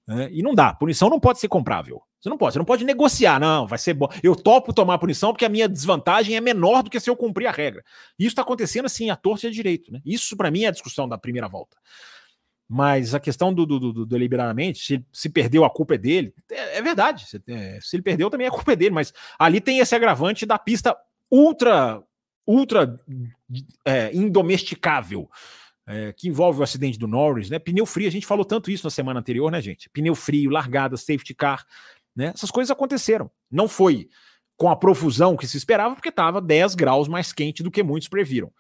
[0.08, 0.30] Né?
[0.32, 0.74] E não dá.
[0.74, 2.02] Punição não pode ser comprável.
[2.20, 4.08] Você não pode, você não pode negociar, não, vai ser bom.
[4.24, 7.46] Eu topo tomar punição porque a minha desvantagem é menor do que se eu cumprir
[7.46, 7.84] a regra.
[8.18, 9.92] Isso está acontecendo assim, à torta e à direito.
[9.92, 10.02] Né?
[10.04, 11.78] Isso, para mim, é a discussão da primeira volta.
[12.68, 16.34] Mas a questão do, do, do, deliberadamente, se, se perdeu, a culpa é dele.
[16.52, 17.28] É, é verdade.
[17.28, 18.96] Se, é, se, ele perdeu, também a culpa é dele.
[18.96, 20.98] Mas ali tem esse agravante da pista
[21.32, 22.04] ultra,
[22.46, 22.98] ultra
[23.86, 25.30] é, indomesticável.
[25.90, 27.60] É, que envolve o acidente do Norris, né?
[27.60, 29.90] Pneu frio, a gente falou tanto isso na semana anterior, né, gente?
[29.90, 31.66] Pneu frio, largada, safety car,
[32.14, 32.34] né?
[32.36, 33.32] Essas coisas aconteceram.
[33.50, 34.10] Não foi
[34.58, 38.10] com a profusão que se esperava, porque estava 10 graus mais quente do que muitos
[38.10, 38.52] previram.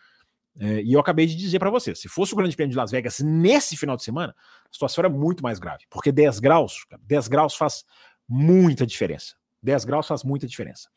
[0.59, 2.91] É, e eu acabei de dizer para você, se fosse o Grande Prêmio de Las
[2.91, 7.27] Vegas nesse final de semana, a situação era muito mais grave, porque 10 graus, 10
[7.27, 7.83] graus faz
[8.27, 9.35] muita diferença.
[9.61, 10.89] 10 graus faz muita diferença.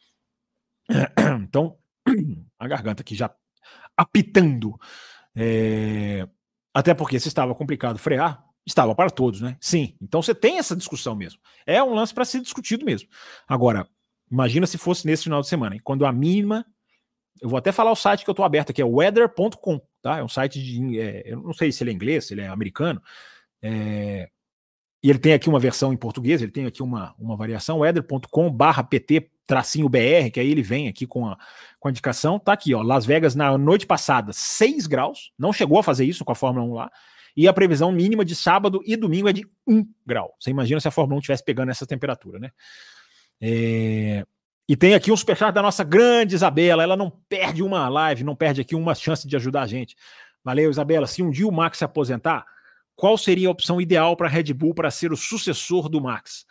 [1.43, 1.77] Então,
[2.59, 3.31] a garganta aqui já
[3.97, 4.79] apitando.
[5.37, 6.27] É...
[6.73, 9.57] Até porque se estava complicado frear, estava para todos, né?
[9.61, 9.97] Sim.
[10.01, 11.41] Então você tem essa discussão mesmo.
[11.67, 13.09] É um lance para ser discutido mesmo.
[13.49, 13.89] Agora,
[14.31, 15.81] imagina se fosse nesse final de semana, hein?
[15.83, 16.65] quando a mínima
[17.41, 20.19] eu vou até falar o site que eu estou aberto aqui, é weather.com, tá?
[20.19, 21.01] É um site de.
[21.01, 23.01] É, eu não sei se ele é inglês, se ele é americano.
[23.63, 24.29] É,
[25.03, 28.51] e ele tem aqui uma versão em português, ele tem aqui uma, uma variação, weather.com
[28.51, 31.37] barra PT tracinho BR, que aí ele vem aqui com a,
[31.81, 32.39] com a indicação.
[32.39, 32.83] Tá aqui, ó.
[32.83, 35.33] Las Vegas na noite passada, 6 graus.
[35.37, 36.91] Não chegou a fazer isso com a Fórmula 1 lá.
[37.37, 40.33] E a previsão mínima de sábado e domingo é de 1 grau.
[40.39, 42.51] Você imagina se a Fórmula 1 estivesse pegando essa temperatura, né?
[43.41, 44.25] É,
[44.69, 46.85] e tem aqui um superchat da nossa grande Isabela.
[46.85, 49.97] Ela não perde uma live, não perde aqui uma chance de ajudar a gente.
[50.45, 51.09] Valeu, Isabela.
[51.09, 52.47] Se um dia o Max se aposentar,
[52.95, 56.47] qual seria a opção ideal para a Red Bull para ser o sucessor do Max?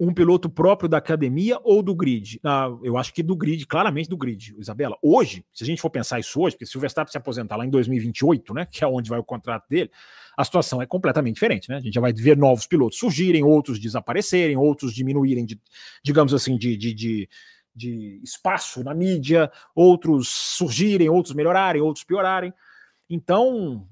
[0.00, 2.38] Um piloto próprio da academia ou do grid?
[2.44, 4.96] Ah, eu acho que do grid, claramente do grid, Isabela.
[5.02, 7.66] Hoje, se a gente for pensar isso hoje, porque se o Verstappen se aposentar lá
[7.66, 9.90] em 2028, né, que é onde vai o contrato dele,
[10.36, 11.78] a situação é completamente diferente, né?
[11.78, 15.60] A gente já vai ver novos pilotos surgirem, outros desaparecerem, outros diminuírem, de,
[16.04, 17.28] digamos assim, de, de, de,
[17.74, 22.52] de espaço na mídia, outros surgirem, outros melhorarem, outros piorarem.
[23.10, 23.84] Então,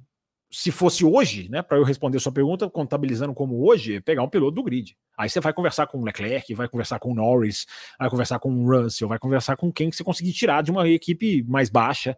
[0.51, 4.55] se fosse hoje, né, para eu responder sua pergunta, contabilizando como hoje, pegar um piloto
[4.55, 4.97] do grid.
[5.17, 7.67] Aí você vai conversar com o Leclerc, vai conversar com o Norris,
[7.99, 10.89] vai conversar com o Russell, vai conversar com quem que você conseguir tirar de uma
[10.89, 12.17] equipe mais baixa.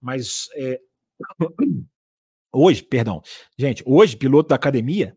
[0.00, 0.80] Mas é...
[2.52, 3.22] hoje, perdão,
[3.58, 5.16] gente, hoje, piloto da academia,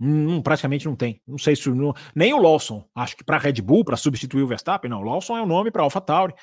[0.00, 1.20] hum, praticamente não tem.
[1.26, 1.94] Não sei se não...
[2.14, 5.00] nem o Lawson, acho que para Red Bull, para substituir o Verstappen, não.
[5.00, 6.34] O Lawson é o nome para AlphaTauri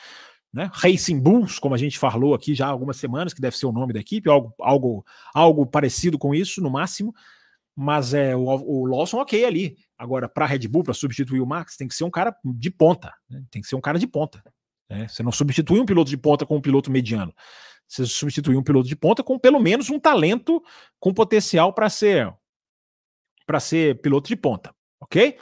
[0.56, 0.72] né?
[0.74, 3.74] Racing Bulls, como a gente falou aqui já há algumas semanas, que deve ser o
[3.74, 7.14] nome da equipe, algo, algo, algo parecido com isso, no máximo.
[7.76, 9.76] Mas é o, o Lawson, ok, ali.
[9.98, 13.14] Agora, para Red Bull, para substituir o Max, tem que ser um cara de ponta.
[13.30, 13.44] Né?
[13.52, 14.42] Tem que ser um cara de ponta.
[14.90, 15.10] Né?
[15.10, 17.36] Você não substitui um piloto de ponta com um piloto mediano.
[17.86, 20.64] Você substitui um piloto de ponta com pelo menos um talento
[21.02, 22.34] com potencial para ser
[23.46, 25.38] para ser piloto de ponta, ok?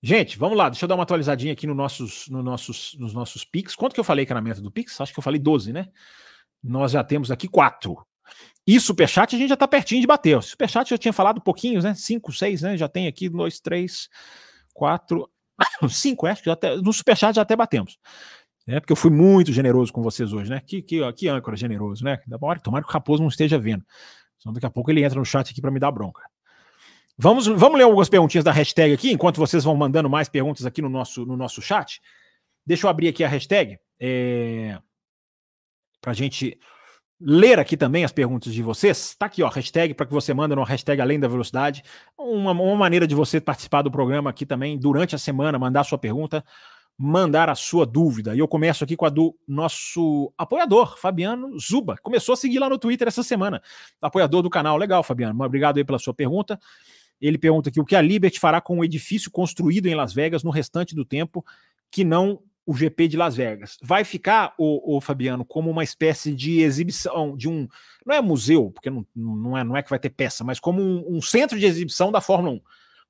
[0.00, 3.44] Gente, vamos lá, deixa eu dar uma atualizadinha aqui no nossos, no nossos, nos nossos
[3.44, 3.74] Pix.
[3.74, 5.00] Quanto que eu falei que era a meta do Pix?
[5.00, 5.88] Acho que eu falei 12, né?
[6.62, 7.96] Nós já temos aqui 4.
[8.66, 10.40] E Superchat a gente já está pertinho de bater.
[10.42, 11.94] Superchat eu tinha falado pouquinhos, né?
[11.94, 12.76] 5, 6, né?
[12.76, 14.08] Já tem aqui 2, 3,
[14.72, 15.30] 4,
[15.88, 17.98] 5, acho que até, no Superchat já até batemos.
[18.68, 20.60] É, porque eu fui muito generoso com vocês hoje, né?
[20.64, 22.18] Que, que, que âncora generoso, né?
[22.26, 23.84] Da hora, tomara que o Raposo não esteja vendo.
[24.38, 26.22] Senão daqui a pouco ele entra no chat aqui para me dar bronca.
[27.20, 30.80] Vamos, vamos ler algumas perguntinhas da hashtag aqui, enquanto vocês vão mandando mais perguntas aqui
[30.80, 32.00] no nosso, no nosso chat.
[32.64, 34.78] Deixa eu abrir aqui a hashtag é,
[36.00, 36.56] para a gente
[37.20, 39.10] ler aqui também as perguntas de vocês.
[39.10, 41.82] Está aqui, ó, hashtag para que você manda no hashtag Além da Velocidade.
[42.16, 45.84] Uma, uma maneira de você participar do programa aqui também durante a semana, mandar a
[45.84, 46.44] sua pergunta,
[46.96, 48.32] mandar a sua dúvida.
[48.32, 51.96] E eu começo aqui com a do nosso apoiador, Fabiano Zuba.
[52.00, 53.60] Começou a seguir lá no Twitter essa semana.
[54.00, 54.76] Apoiador do canal.
[54.76, 55.44] Legal, Fabiano.
[55.44, 56.60] Obrigado aí pela sua pergunta.
[57.20, 60.42] Ele pergunta aqui o que a Liberty fará com o edifício construído em Las Vegas
[60.42, 61.44] no restante do tempo
[61.90, 63.78] que não o GP de Las Vegas.
[63.82, 67.66] Vai ficar, o, o Fabiano, como uma espécie de exibição, de um.
[68.04, 70.82] Não é museu, porque não, não, é, não é que vai ter peça, mas como
[70.82, 72.60] um, um centro de exibição da Fórmula 1.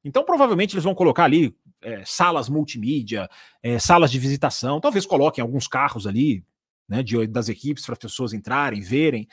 [0.05, 3.29] Então, provavelmente, eles vão colocar ali é, salas multimídia,
[3.61, 6.44] é, salas de visitação, talvez coloquem alguns carros ali,
[6.88, 9.29] né, de, das equipes para as pessoas entrarem, verem.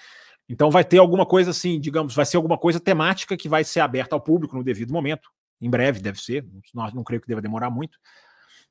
[0.48, 3.80] Então vai ter alguma coisa assim, digamos, vai ser alguma coisa temática que vai ser
[3.80, 5.30] aberta ao público no devido momento.
[5.60, 7.98] Em breve deve ser, não, não creio que deva demorar muito.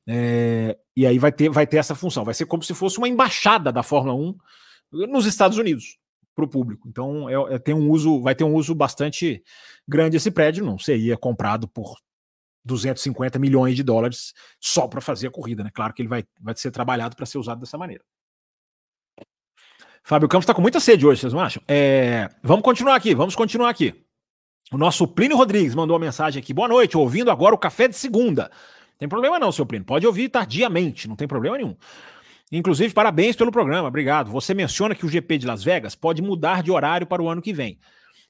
[0.07, 2.23] É, e aí vai ter, vai ter essa função.
[2.23, 5.97] Vai ser como se fosse uma embaixada da Fórmula 1 nos Estados Unidos
[6.35, 6.87] para o público.
[6.87, 9.43] Então é, é, tem um uso, vai ter um uso bastante
[9.87, 10.65] grande esse prédio.
[10.65, 11.97] Não seria comprado por
[12.63, 15.71] 250 milhões de dólares só para fazer a corrida, né?
[15.73, 18.03] Claro que ele vai, vai ser trabalhado para ser usado dessa maneira.
[20.05, 21.63] Fábio Campos está com muita sede hoje, vocês não acham?
[21.67, 24.05] É, vamos continuar aqui, vamos continuar aqui.
[24.71, 26.53] O nosso Plínio Rodrigues mandou uma mensagem aqui.
[26.53, 28.51] Boa noite, ouvindo agora o café de segunda.
[28.99, 29.83] Tem problema não, seu Plínio.
[29.83, 31.75] Pode ouvir tardiamente, não tem problema nenhum.
[32.51, 34.29] Inclusive, parabéns pelo programa, obrigado.
[34.29, 37.41] Você menciona que o GP de Las Vegas pode mudar de horário para o ano
[37.41, 37.79] que vem.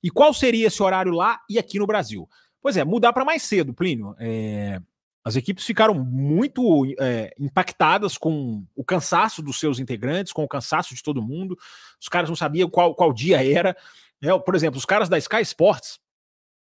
[0.01, 2.25] E qual seria esse horário lá e aqui no Brasil?
[2.61, 4.15] Pois é, mudar para mais cedo, Plínio.
[4.17, 4.79] É,
[5.25, 10.93] as equipes ficaram muito é, impactadas com o cansaço dos seus integrantes, com o cansaço
[10.93, 11.57] de todo mundo.
[11.99, 13.75] Os caras não sabiam qual, qual dia era.
[14.21, 15.99] É, por exemplo, os caras da Sky Sports,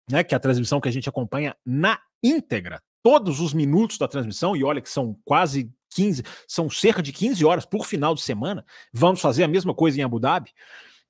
[0.08, 4.08] né, que é a transmissão que a gente acompanha na íntegra, todos os minutos da
[4.08, 8.22] transmissão, e olha que são quase 15, são cerca de 15 horas por final de
[8.22, 8.64] semana.
[8.94, 10.52] Vamos fazer a mesma coisa em Abu Dhabi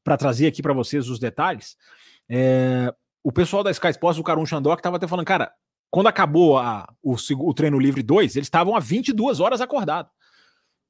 [0.02, 1.76] para trazer aqui para vocês os detalhes.
[2.30, 5.54] É, o pessoal da Sky Sports, o Karun Chandok, estava até falando, cara,
[5.94, 10.12] quando acabou a, o, o treino livre 2, eles estavam há 22 horas acordados.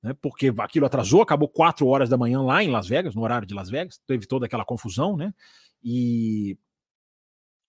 [0.01, 3.45] Né, porque aquilo atrasou, acabou 4 horas da manhã lá em Las Vegas, no horário
[3.45, 5.33] de Las Vegas, teve toda aquela confusão, né?
[5.83, 6.57] E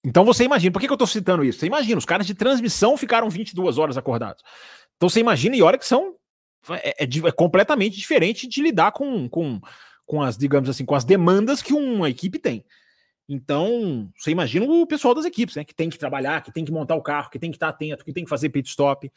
[0.04, 1.58] então você imagina, por que, que eu estou citando isso?
[1.58, 4.44] Você imagina, os caras de transmissão ficaram 22 horas acordados.
[4.96, 6.14] Então você imagina, e olha que são.
[6.70, 9.60] É, é, é, completamente diferente de lidar com, com,
[10.06, 12.64] com as, digamos assim, com as demandas que uma equipe tem.
[13.28, 15.64] Então, você imagina o pessoal das equipes, né?
[15.64, 18.04] Que tem que trabalhar, que tem que montar o carro, que tem que estar atento,
[18.04, 19.10] que tem que fazer pit stop.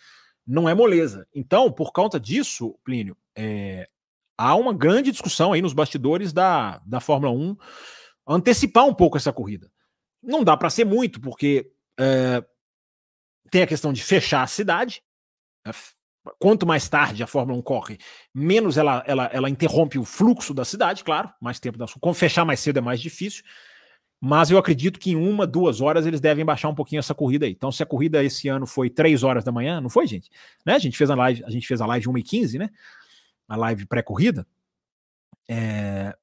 [0.45, 1.27] Não é moleza.
[1.33, 3.89] Então, por conta disso, Plínio, é,
[4.37, 7.57] há uma grande discussão aí nos bastidores da, da Fórmula 1
[8.27, 9.71] antecipar um pouco essa corrida.
[10.21, 12.43] Não dá para ser muito, porque é,
[13.49, 15.01] tem a questão de fechar a cidade.
[16.39, 17.97] Quanto mais tarde a Fórmula 1 corre,
[18.33, 21.29] menos ela, ela, ela interrompe o fluxo da cidade, claro.
[21.41, 23.43] Mais tempo da Como fechar mais cedo é mais difícil.
[24.19, 27.45] Mas eu acredito que em uma, duas horas eles devem baixar um pouquinho essa corrida
[27.45, 27.51] aí.
[27.51, 30.31] Então, se a corrida esse ano foi três horas da manhã, não foi, gente?
[30.65, 30.73] Né?
[30.73, 32.69] A gente fez a live, a gente fez a live 1h15, né?
[33.47, 34.45] A live pré-corrida.
[35.47, 36.15] É,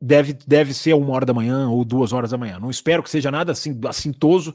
[0.00, 2.58] deve, deve ser uma hora da manhã ou duas horas da manhã.
[2.58, 4.54] Não espero que seja nada assim assintoso,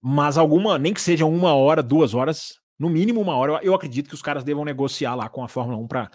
[0.00, 4.08] mas alguma, nem que seja uma hora, duas horas, no mínimo uma hora, eu acredito
[4.08, 6.10] que os caras devam negociar lá com a Fórmula 1 para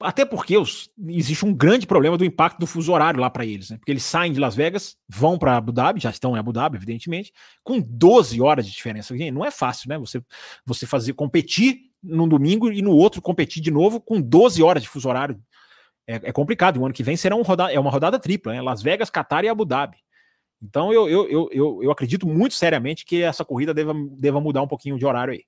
[0.00, 3.70] até porque os, existe um grande problema do impacto do fuso horário lá para eles,
[3.70, 3.76] né?
[3.78, 6.76] Porque eles saem de Las Vegas, vão para Abu Dhabi, já estão em Abu Dhabi,
[6.76, 7.32] evidentemente,
[7.64, 9.14] com 12 horas de diferença.
[9.32, 9.98] Não é fácil, né?
[9.98, 10.22] Você,
[10.64, 14.88] você fazer competir num domingo e no outro competir de novo com 12 horas de
[14.88, 15.40] fuso horário
[16.06, 16.80] é, é complicado.
[16.80, 18.62] O ano que vem será um roda, é uma rodada tripla, né?
[18.62, 19.96] Las Vegas, Qatar e Abu Dhabi.
[20.62, 24.62] Então eu, eu, eu, eu, eu acredito muito seriamente que essa corrida deva, deva mudar
[24.62, 25.44] um pouquinho de horário aí.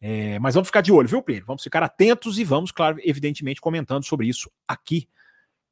[0.00, 1.44] É, mas vamos ficar de olho, viu, Plínio?
[1.46, 5.08] Vamos ficar atentos e vamos, claro, evidentemente, comentando sobre isso aqui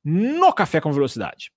[0.03, 1.53] no Café com Velocidade.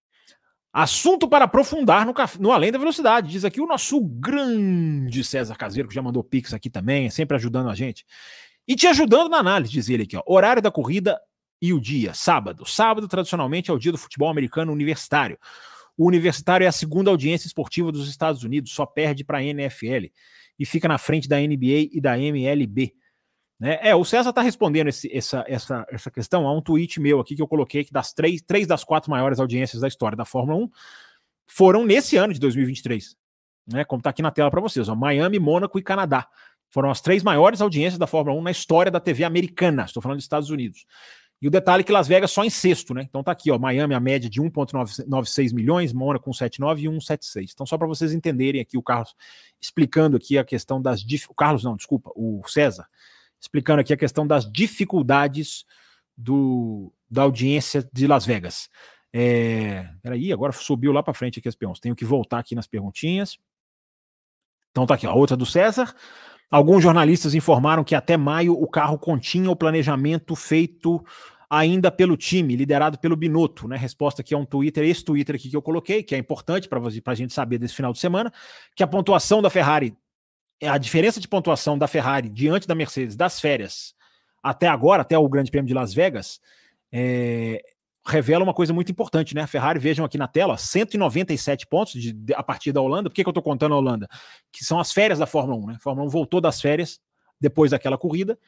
[0.72, 5.88] Assunto para aprofundar no, no Além da Velocidade, diz aqui o nosso grande César Caseiro,
[5.90, 8.06] que já mandou pix aqui também, sempre ajudando a gente.
[8.68, 11.20] E te ajudando na análise, diz ele aqui, ó, horário da corrida
[11.62, 12.66] e o dia, sábado.
[12.66, 15.40] Sábado, tradicionalmente, é o dia do futebol americano universitário.
[15.98, 20.12] O universitário é a segunda audiência esportiva dos Estados Unidos, só perde para a NFL
[20.60, 22.94] e fica na frente da NBA e da MLB.
[23.60, 23.80] Né?
[23.82, 27.36] É, o César está respondendo esse, essa, essa, essa questão a um tweet meu aqui
[27.36, 30.60] que eu coloquei que das três, três das quatro maiores audiências da história da Fórmula
[30.66, 30.70] 1
[31.48, 33.16] foram nesse ano de 2023.
[33.68, 33.84] Né?
[33.84, 36.28] Como está aqui na tela para vocês: ó, Miami, Mônaco e Canadá.
[36.70, 39.86] Foram as três maiores audiências da Fórmula 1 na história da TV americana.
[39.86, 40.86] Estou falando dos Estados Unidos.
[41.42, 43.04] E o detalhe é que Las Vegas só em sexto, né?
[43.04, 47.52] Então tá aqui, ó, Miami a média de 1.96 milhões, Mônaco com 7,9 e 1,76.
[47.54, 49.16] Então só para vocês entenderem aqui o Carlos
[49.62, 52.88] explicando aqui a questão das o Carlos não, desculpa, o César
[53.40, 55.66] explicando aqui a questão das dificuldades
[56.16, 58.70] do da audiência de Las Vegas.
[59.14, 61.80] É, peraí, agora subiu lá para frente aqui as peões.
[61.80, 63.38] Tenho que voltar aqui nas perguntinhas.
[64.72, 65.96] Então tá aqui, a outra do César.
[66.50, 71.04] Alguns jornalistas informaram que até maio o carro continha o planejamento feito
[71.50, 73.78] ainda pelo time, liderado pelo Binotto, né?
[73.78, 76.80] Resposta aqui a um Twitter, esse Twitter aqui que eu coloquei, que é importante para
[76.80, 78.32] a gente saber desse final de semana,
[78.76, 79.96] que a pontuação da Ferrari,
[80.64, 83.96] a diferença de pontuação da Ferrari diante da Mercedes das férias
[84.42, 86.40] até agora, até o Grande Prêmio de Las Vegas,
[86.92, 87.62] é,
[88.08, 89.42] revela uma coisa muito importante, né?
[89.42, 93.10] A Ferrari, vejam aqui na tela, 197 pontos de, de, a partir da Holanda.
[93.10, 94.08] Por que, que eu estou contando a Holanda?
[94.52, 95.74] Que são as férias da Fórmula 1, né?
[95.76, 97.00] A Fórmula 1 voltou das férias
[97.40, 98.40] depois daquela corrida.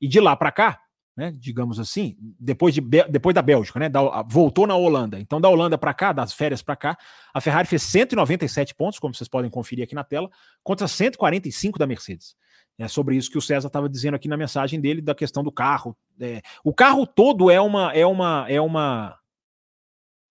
[0.00, 0.80] E de lá para cá,
[1.16, 5.18] né, digamos assim, depois, de, depois da Bélgica, né, da, voltou na Holanda.
[5.18, 6.96] Então, da Holanda para cá, das férias para cá,
[7.34, 10.30] a Ferrari fez 197 pontos, como vocês podem conferir aqui na tela,
[10.62, 12.36] contra 145 da Mercedes.
[12.80, 15.52] É sobre isso que o César estava dizendo aqui na mensagem dele da questão do
[15.52, 15.94] carro.
[16.18, 19.18] É, o carro todo é uma é uma é uma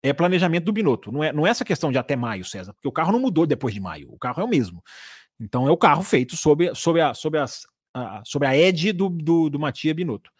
[0.01, 1.11] é planejamento do Binotto.
[1.11, 3.45] Não é, não é essa questão de até maio, César, porque o carro não mudou
[3.45, 4.11] depois de maio.
[4.11, 4.83] O carro é o mesmo.
[5.39, 9.09] Então é o carro feito sob, sob, a, sob, as, a, sob a edge do,
[9.09, 10.31] do, do Matia Binotto.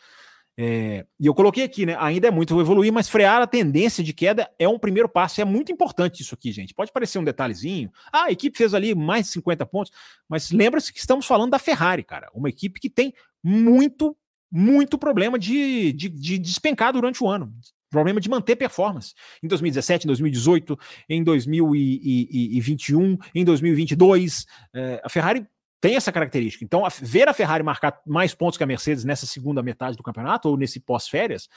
[0.61, 1.95] É, e eu coloquei aqui, né?
[1.97, 5.39] Ainda é muito evoluir, mas frear a tendência de queda é um primeiro passo.
[5.39, 6.73] É muito importante isso aqui, gente.
[6.73, 7.89] Pode parecer um detalhezinho.
[8.11, 9.93] Ah, a equipe fez ali mais de 50 pontos,
[10.27, 12.27] mas lembra-se que estamos falando da Ferrari, cara.
[12.33, 14.17] Uma equipe que tem muito,
[14.51, 17.53] muito problema de, de, de despencar durante o ano.
[17.89, 19.13] problema de manter performance.
[19.41, 25.47] Em 2017, em 2018, em 2021, em 2022, é, a Ferrari
[25.81, 26.63] tem essa característica.
[26.63, 30.03] Então, a, ver a Ferrari marcar mais pontos que a Mercedes nessa segunda metade do
[30.03, 31.49] campeonato ou nesse pós-férias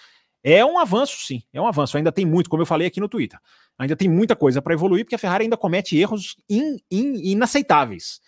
[0.44, 1.42] é um avanço, sim.
[1.52, 1.96] É um avanço.
[1.96, 3.38] Ainda tem muito, como eu falei aqui no Twitter.
[3.78, 8.20] Ainda tem muita coisa para evoluir, porque a Ferrari ainda comete erros in, in, inaceitáveis.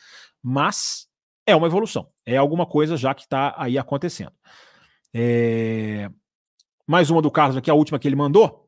[0.42, 1.08] Mas
[1.46, 2.08] é uma evolução.
[2.24, 4.32] É alguma coisa já que está aí acontecendo.
[5.12, 6.08] É...
[6.86, 8.63] Mais uma do Carlos aqui, a última que ele mandou.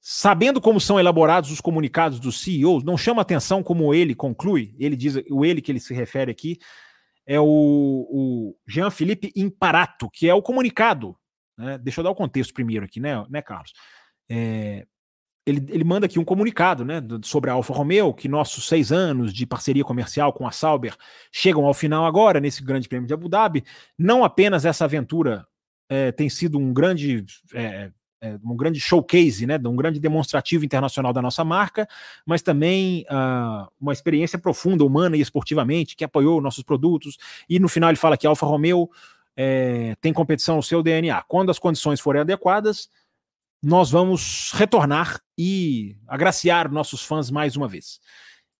[0.00, 4.96] Sabendo como são elaborados os comunicados dos CEOs, não chama atenção como ele conclui, ele
[4.96, 6.58] diz, o ele que ele se refere aqui
[7.26, 11.14] é o, o Jean-Philippe Imparato, que é o comunicado.
[11.56, 11.76] Né?
[11.78, 13.72] Deixa eu dar o contexto primeiro aqui, né, né Carlos?
[14.28, 14.86] É,
[15.46, 19.32] ele, ele manda aqui um comunicado né, sobre a Alfa Romeo, que nossos seis anos
[19.32, 20.94] de parceria comercial com a Sauber
[21.30, 23.64] chegam ao final agora, nesse grande prêmio de Abu Dhabi.
[23.98, 25.46] Não apenas essa aventura
[25.88, 27.24] é, tem sido um grande
[27.54, 27.90] é,
[28.44, 31.88] um grande showcase, né, um grande demonstrativo internacional da nossa marca,
[32.26, 37.16] mas também uh, uma experiência profunda, humana e esportivamente, que apoiou nossos produtos.
[37.48, 38.90] E no final ele fala que Alfa Romeo
[39.36, 41.22] é, tem competição no seu DNA.
[41.22, 42.90] Quando as condições forem adequadas,
[43.62, 48.00] nós vamos retornar e agraciar nossos fãs mais uma vez.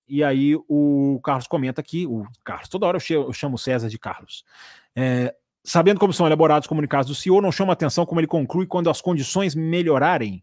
[0.08, 4.44] E aí o Carlos comenta aqui, o Carlos, toda hora eu chamo César de Carlos.
[4.94, 5.34] É,
[5.70, 8.90] sabendo como são elaborados os comunicados do CEO, não chama atenção como ele conclui quando
[8.90, 10.42] as condições melhorarem.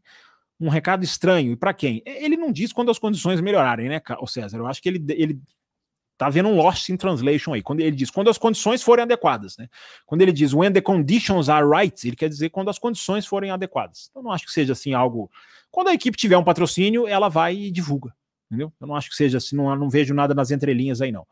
[0.60, 1.52] Um recado estranho.
[1.52, 2.02] E para quem?
[2.06, 4.58] Ele não diz quando as condições melhorarem, né, César?
[4.58, 5.40] Eu acho que ele, ele
[6.18, 7.62] tá vendo um lost in translation aí.
[7.62, 9.68] Quando ele diz quando as condições forem adequadas, né?
[10.06, 13.52] Quando ele diz when the conditions are right, ele quer dizer quando as condições forem
[13.52, 14.10] adequadas.
[14.16, 15.30] Eu não acho que seja assim algo.
[15.70, 18.16] Quando a equipe tiver um patrocínio, ela vai e divulga.
[18.50, 18.74] Entendeu?
[18.80, 21.28] Eu não acho que seja assim, não, não vejo nada nas entrelinhas aí, não.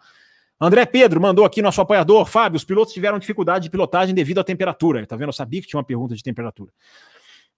[0.59, 2.25] André Pedro mandou aqui nosso apoiador.
[2.25, 5.05] Fábio, os pilotos tiveram dificuldade de pilotagem devido à temperatura.
[5.05, 5.29] Tá vendo?
[5.29, 6.71] Eu sabia que tinha uma pergunta de temperatura.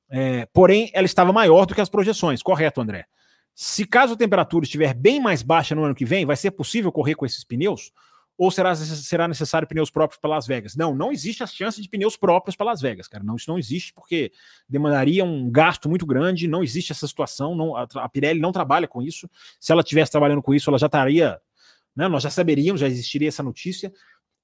[0.09, 2.41] É, porém, ela estava maior do que as projeções.
[2.41, 3.05] Correto, André.
[3.53, 6.91] Se caso a temperatura estiver bem mais baixa no ano que vem, vai ser possível
[6.91, 7.91] correr com esses pneus?
[8.37, 10.75] Ou será, será necessário pneus próprios para Las Vegas?
[10.75, 13.23] Não, não existe a chance de pneus próprios para Las Vegas, cara.
[13.23, 14.31] Não, isso não existe porque
[14.69, 16.47] demandaria um gasto muito grande.
[16.47, 17.55] Não existe essa situação.
[17.55, 19.27] Não, a, a Pirelli não trabalha com isso.
[19.59, 21.41] Se ela estivesse trabalhando com isso, ela já estaria
[21.97, 22.07] né?
[22.07, 23.91] Nós já saberíamos, já existiria essa notícia.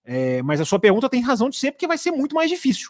[0.03, 2.89] É, mas a sua pergunta tem razão de ser, porque vai ser muito mais difícil.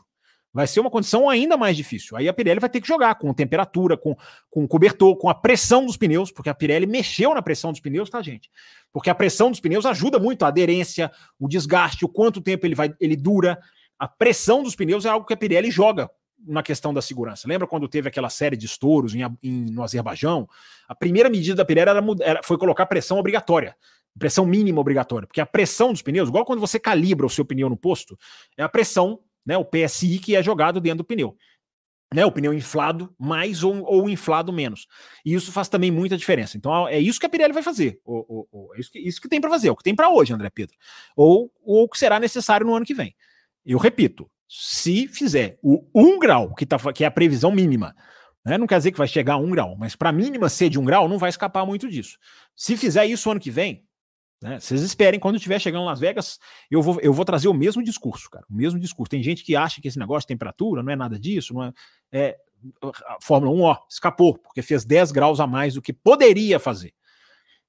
[0.53, 2.15] Vai ser uma condição ainda mais difícil.
[2.15, 4.15] Aí a Pirelli vai ter que jogar com temperatura, com,
[4.49, 8.09] com cobertor, com a pressão dos pneus, porque a Pirelli mexeu na pressão dos pneus,
[8.09, 8.49] tá, gente?
[8.91, 12.75] Porque a pressão dos pneus ajuda muito a aderência, o desgaste, o quanto tempo ele
[12.75, 13.59] vai, ele dura.
[13.99, 16.09] A pressão dos pneus é algo que a Pirelli joga
[16.45, 17.47] na questão da segurança.
[17.47, 20.47] Lembra quando teve aquela série de estouros em, em, no Azerbaijão?
[20.87, 23.75] A primeira medida da Pirelli era, era, foi colocar pressão obrigatória
[24.17, 27.69] pressão mínima obrigatória, porque a pressão dos pneus, igual quando você calibra o seu pneu
[27.69, 28.17] no posto,
[28.57, 31.35] é a pressão, né, o PSI que é jogado dentro do pneu.
[32.13, 34.85] Né, o pneu inflado mais ou, ou inflado menos.
[35.25, 36.55] E isso faz também muita diferença.
[36.55, 37.99] Então é isso que a Pirelli vai fazer.
[38.05, 39.95] Ou, ou, ou é isso que, isso que tem para fazer, é o que tem
[39.95, 40.75] para hoje, André Pedro.
[41.15, 43.15] Ou, o que será necessário no ano que vem.
[43.65, 47.95] Eu repito, se fizer o 1 grau, que, tá, que é a previsão mínima,
[48.45, 50.69] né, não quer dizer que vai chegar a 1 grau, mas para a mínima ser
[50.69, 52.19] de 1 grau, não vai escapar muito disso.
[52.55, 53.83] Se fizer isso ano que vem,
[54.43, 54.59] né?
[54.59, 56.37] Vocês esperem, quando estiver chegando em Las Vegas,
[56.69, 58.45] eu vou, eu vou trazer o mesmo discurso, cara.
[58.49, 59.09] O mesmo discurso.
[59.09, 61.73] Tem gente que acha que esse negócio de temperatura não é nada disso, não é.
[62.11, 62.37] é
[63.07, 66.93] a Fórmula 1, ó, escapou, porque fez 10 graus a mais do que poderia fazer.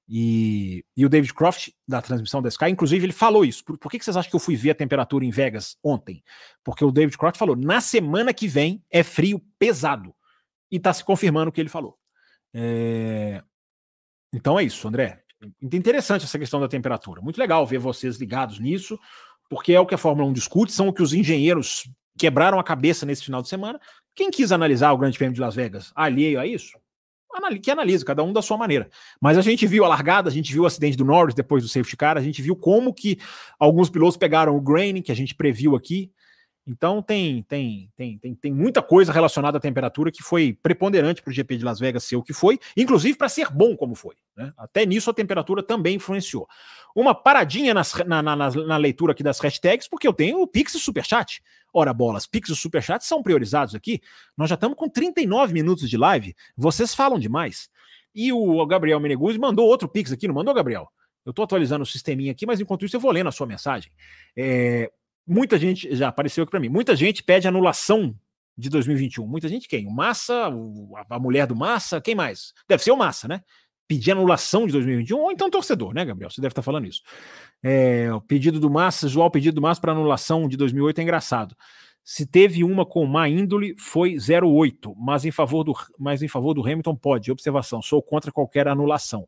[0.07, 3.63] E, e o David Croft, da transmissão da Sky, inclusive, ele falou isso.
[3.63, 6.21] Por, por que, que vocês acham que eu fui ver a temperatura em Vegas ontem?
[6.61, 10.13] Porque o David Croft falou: na semana que vem é frio pesado.
[10.69, 11.97] E tá se confirmando o que ele falou.
[12.53, 13.41] É...
[14.33, 15.24] Então é isso, André.
[15.61, 17.21] Interessante essa questão da temperatura.
[17.21, 18.97] Muito legal ver vocês ligados nisso,
[19.49, 22.63] porque é o que a Fórmula 1 discute, são o que os engenheiros quebraram a
[22.63, 23.79] cabeça nesse final de semana.
[24.15, 26.77] Quem quis analisar o Grande Prêmio de Las Vegas alheio a isso,
[27.61, 28.89] que analisa, cada um da sua maneira.
[29.21, 31.69] Mas a gente viu a largada, a gente viu o acidente do Norris depois do
[31.69, 33.19] safety car, a gente viu como que
[33.59, 36.11] alguns pilotos pegaram o grain, que a gente previu aqui,
[36.67, 41.29] então tem, tem, tem, tem, tem muita coisa relacionada à temperatura que foi preponderante para
[41.29, 44.15] o GP de Las Vegas ser o que foi, inclusive para ser bom como foi.
[44.35, 44.51] Né?
[44.57, 46.47] Até nisso a temperatura também influenciou.
[46.95, 50.73] Uma paradinha nas, na, na, na, leitura aqui das hashtags, porque eu tenho o Pix
[50.73, 51.43] e o Superchat.
[51.71, 54.01] Ora, bolas, Pix e Superchat são priorizados aqui.
[54.35, 56.35] Nós já estamos com 39 minutos de live.
[56.57, 57.69] Vocês falam demais.
[58.13, 60.89] E o Gabriel Meneguzzi mandou outro Pix aqui, não mandou, Gabriel?
[61.25, 63.91] Eu estou atualizando o sisteminha aqui, mas enquanto isso eu vou lendo a sua mensagem.
[64.37, 64.91] É,
[65.27, 66.69] muita gente já apareceu aqui para mim.
[66.69, 68.15] Muita gente pede anulação
[68.57, 69.27] de 2021.
[69.27, 69.87] Muita gente quem?
[69.87, 70.49] O Massa,
[71.09, 72.53] a mulher do Massa, quem mais?
[72.67, 73.41] Deve ser o Massa, né?
[73.87, 76.29] Pedir anulação de 2021, ou então torcedor, né, Gabriel?
[76.29, 77.01] Você deve estar falando isso.
[77.61, 81.03] É, o pedido do Massa, João, o pedido do Massa para anulação de 2008 é
[81.03, 81.55] engraçado.
[82.03, 86.53] Se teve uma com má índole, foi 0,8, mas em favor do, mas em favor
[86.53, 87.31] do Hamilton pode.
[87.31, 89.27] Observação, sou contra qualquer anulação.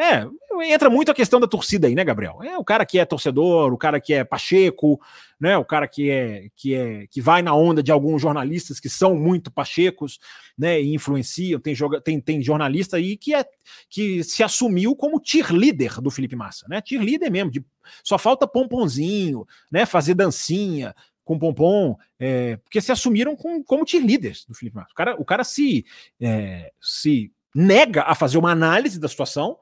[0.00, 0.24] É,
[0.62, 2.40] entra muito a questão da torcida aí, né, Gabriel?
[2.40, 5.00] É o cara que é torcedor, o cara que é pacheco,
[5.40, 5.58] né?
[5.58, 9.16] O cara que é que é que vai na onda de alguns jornalistas que são
[9.16, 10.20] muito pachecos,
[10.56, 10.80] né?
[10.80, 11.58] E influenciam.
[11.58, 13.44] Tem, joga, tem, tem jornalista aí que é
[13.90, 16.80] que se assumiu como cheerleader do Felipe Massa, né?
[16.84, 17.64] Cheerleader mesmo, de,
[18.04, 19.84] só falta pomponzinho, né?
[19.84, 20.94] Fazer dancinha
[21.24, 24.92] com pompom, é, porque se assumiram com, como cheerleaders do Felipe Massa.
[24.92, 25.84] O cara, o cara se,
[26.20, 29.58] é, se nega a fazer uma análise da situação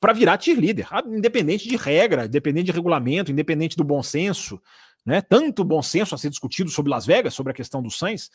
[0.00, 4.60] para virar cheerleader, ah, independente de regra, independente de regulamento, independente do bom senso,
[5.04, 5.22] né?
[5.22, 8.30] Tanto bom senso a ser discutido sobre Las Vegas, sobre a questão do Sainz,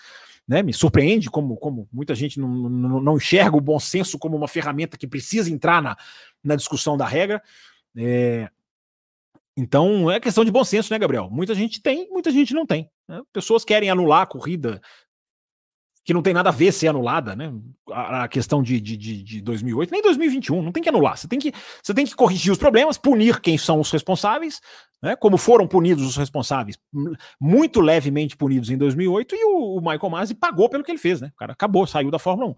[0.47, 0.64] né?
[0.64, 4.47] Me surpreende como, como muita gente não, não, não enxerga o bom senso como uma
[4.47, 5.95] ferramenta que precisa entrar na,
[6.43, 7.41] na discussão da regra.
[7.95, 8.49] É...
[9.55, 11.30] Então é questão de bom senso, né, Gabriel?
[11.30, 12.89] Muita gente tem, muita gente não tem.
[13.07, 13.22] Né?
[13.32, 14.82] Pessoas querem anular a corrida
[16.04, 17.54] que não tem nada a ver ser anulada, né?
[17.91, 21.18] A, questão de, de, de, 2008, nem 2021, não tem que anular.
[21.18, 24.60] Você tem que, você tem que corrigir os problemas, punir quem são os responsáveis,
[25.01, 25.16] né?
[25.16, 26.78] Como foram punidos os responsáveis,
[27.39, 31.22] muito levemente punidos em 2008, e o, o Michael Masi pagou pelo que ele fez,
[31.22, 31.30] né?
[31.34, 32.56] O cara acabou, saiu da Fórmula 1.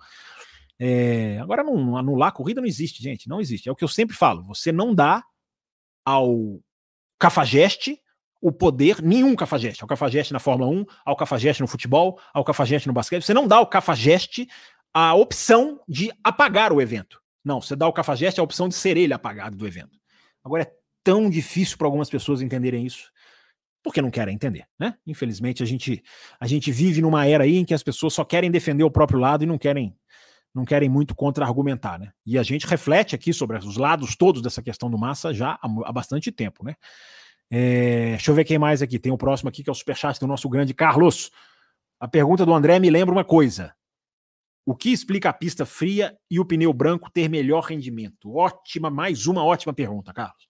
[0.78, 3.70] É, agora, não anular a corrida não existe, gente, não existe.
[3.70, 5.24] É o que eu sempre falo: você não dá
[6.04, 6.60] ao
[7.20, 8.00] cafajeste
[8.46, 12.88] o poder, nenhum cafajeste, ao cafajeste na Fórmula 1, ao cafajeste no futebol, ao cafajeste
[12.88, 14.48] no basquete, você não dá ao cafajeste
[14.94, 17.20] a opção de apagar o evento.
[17.44, 19.98] Não, você dá ao cafajeste a opção de ser ele apagado do evento.
[20.44, 20.72] Agora é
[21.04, 23.12] tão difícil para algumas pessoas entenderem isso,
[23.82, 24.94] porque não querem entender, né?
[25.08, 26.04] Infelizmente a gente
[26.40, 29.18] a gente vive numa era aí em que as pessoas só querem defender o próprio
[29.18, 29.98] lado e não querem
[30.54, 32.12] não querem muito contra-argumentar, né?
[32.24, 35.68] E a gente reflete aqui sobre os lados todos dessa questão do massa já há,
[35.86, 36.76] há bastante tempo, né?
[37.52, 39.00] É, deixa eu ver quem mais aqui.
[39.00, 41.32] Tem o próximo aqui, que é o superchat do nosso grande Carlos.
[42.00, 43.74] A pergunta do André me lembra uma coisa.
[44.66, 48.36] O que explica a pista fria e o pneu branco ter melhor rendimento?
[48.36, 50.48] Ótima, mais uma ótima pergunta, Carlos.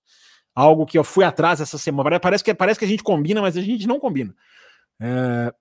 [0.55, 2.17] Algo que eu fui atrás essa semana.
[2.19, 4.33] Parece que, parece que a gente combina, mas a gente não combina.
[5.01, 5.53] É,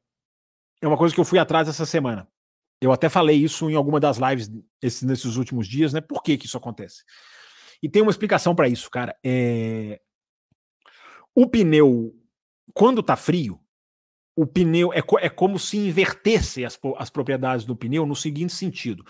[0.83, 2.29] é uma coisa que eu fui atrás essa semana.
[2.81, 6.01] Eu até falei isso em alguma das lives esse, nesses últimos dias, né?
[6.01, 7.03] Por que, que isso acontece?
[7.83, 9.17] E tem uma explicação para isso, cara.
[9.25, 10.01] É,
[11.35, 12.15] o pneu,
[12.73, 13.61] quando está frio,
[14.37, 19.05] o pneu é, é como se invertesse as, as propriedades do pneu no seguinte sentido: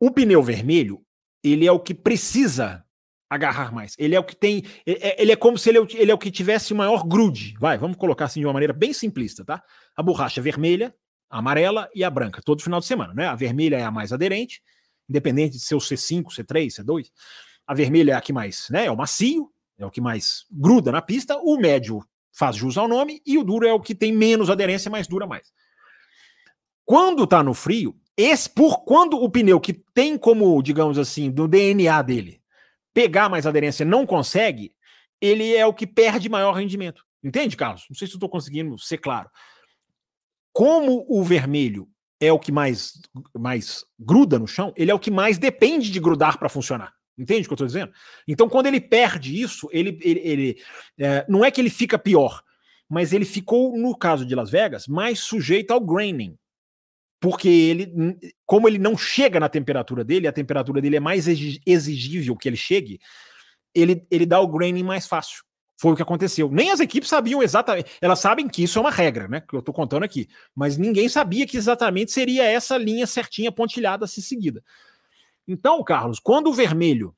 [0.00, 1.06] o pneu vermelho
[1.42, 2.84] ele é o que precisa
[3.28, 3.94] agarrar mais.
[3.98, 4.64] Ele é o que tem.
[4.86, 7.54] É, ele é como se ele, é ele é o que tivesse maior grude.
[7.58, 9.62] Vai, vamos colocar assim de uma maneira bem simplista, tá?
[9.96, 10.94] A borracha vermelha,
[11.30, 13.26] a amarela e a branca, todo final de semana, né?
[13.26, 14.62] A vermelha é a mais aderente,
[15.08, 17.06] independente de ser o C5, C3, C2.
[17.66, 18.86] A vermelha é a que mais, né?
[18.86, 22.88] É o macio, é o que mais gruda na pista, o médio faz jus ao
[22.88, 25.52] nome e o duro é o que tem menos aderência, mas dura mais.
[26.84, 31.48] Quando está no frio, esse, por quando o pneu que tem como, digamos assim, do
[31.48, 32.40] DNA dele,
[32.94, 34.74] pegar mais aderência não consegue,
[35.20, 37.04] ele é o que perde maior rendimento.
[37.22, 37.84] Entende, Carlos?
[37.90, 39.28] Não sei se estou conseguindo ser claro.
[40.52, 41.88] Como o vermelho
[42.20, 42.94] é o que mais,
[43.36, 46.95] mais gruda no chão, ele é o que mais depende de grudar para funcionar.
[47.18, 47.92] Entende o que eu estou dizendo?
[48.28, 50.62] Então, quando ele perde isso, ele, ele, ele
[50.98, 52.42] é, não é que ele fica pior,
[52.88, 56.36] mas ele ficou, no caso de Las Vegas, mais sujeito ao graining.
[57.18, 57.92] Porque ele,
[58.44, 62.56] como ele não chega na temperatura dele, a temperatura dele é mais exigível que ele
[62.56, 63.00] chegue,
[63.74, 65.42] ele, ele dá o graining mais fácil.
[65.78, 66.50] Foi o que aconteceu.
[66.50, 67.90] Nem as equipes sabiam exatamente.
[68.00, 69.42] Elas sabem que isso é uma regra, né?
[69.42, 70.26] Que eu estou contando aqui.
[70.54, 74.62] Mas ninguém sabia que exatamente seria essa linha certinha, pontilhada a ser seguida.
[75.46, 77.14] Então, Carlos, quando o vermelho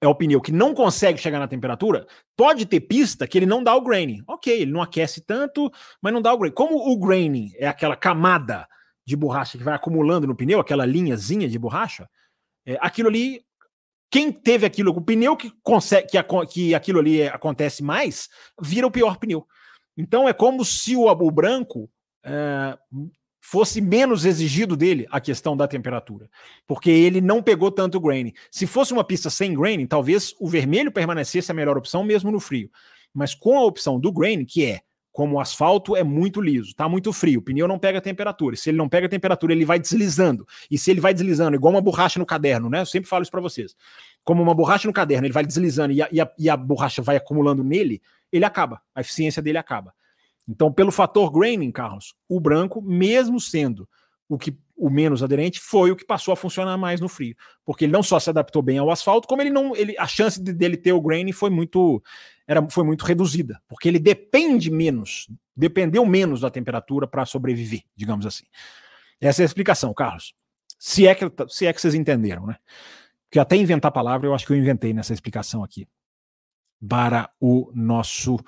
[0.00, 3.62] é o pneu que não consegue chegar na temperatura, pode ter pista que ele não
[3.62, 4.22] dá o graining.
[4.26, 5.70] Ok, ele não aquece tanto,
[6.00, 6.54] mas não dá o graining.
[6.54, 8.68] Como o graining é aquela camada
[9.06, 12.08] de borracha que vai acumulando no pneu, aquela linhazinha de borracha,
[12.66, 13.44] é, aquilo ali,
[14.10, 18.28] quem teve aquilo, o pneu que consegue que, que aquilo ali acontece mais,
[18.60, 19.46] vira o pior pneu.
[19.96, 21.90] Então é como se o, o branco
[22.24, 22.78] é,
[23.46, 26.30] fosse menos exigido dele a questão da temperatura,
[26.66, 28.32] porque ele não pegou tanto grain.
[28.50, 32.40] Se fosse uma pista sem grain, talvez o vermelho permanecesse a melhor opção mesmo no
[32.40, 32.70] frio.
[33.12, 34.80] Mas com a opção do grain, que é
[35.12, 38.56] como o asfalto é muito liso, está muito frio, o pneu não pega temperatura.
[38.56, 40.48] Se ele não pega temperatura, ele vai deslizando.
[40.70, 42.80] E se ele vai deslizando, igual uma borracha no caderno, né?
[42.80, 43.76] Eu sempre falo isso para vocês.
[44.24, 47.02] Como uma borracha no caderno, ele vai deslizando e a, e, a, e a borracha
[47.02, 48.00] vai acumulando nele,
[48.32, 49.92] ele acaba, a eficiência dele acaba.
[50.48, 53.88] Então, pelo fator graining, Carlos, o branco, mesmo sendo
[54.28, 57.84] o que o menos aderente, foi o que passou a funcionar mais no frio, porque
[57.84, 60.52] ele não só se adaptou bem ao asfalto, como ele não, ele, a chance de,
[60.52, 62.02] dele ter o graining foi muito,
[62.46, 68.26] era, foi muito reduzida, porque ele depende menos dependeu menos da temperatura para sobreviver, digamos
[68.26, 68.44] assim.
[69.20, 70.34] Essa é a explicação, Carlos.
[70.78, 72.56] Se é que, se é que vocês entenderam, né?
[73.24, 75.86] Porque até inventar a palavra, eu acho que eu inventei nessa explicação aqui
[76.86, 78.38] para o nosso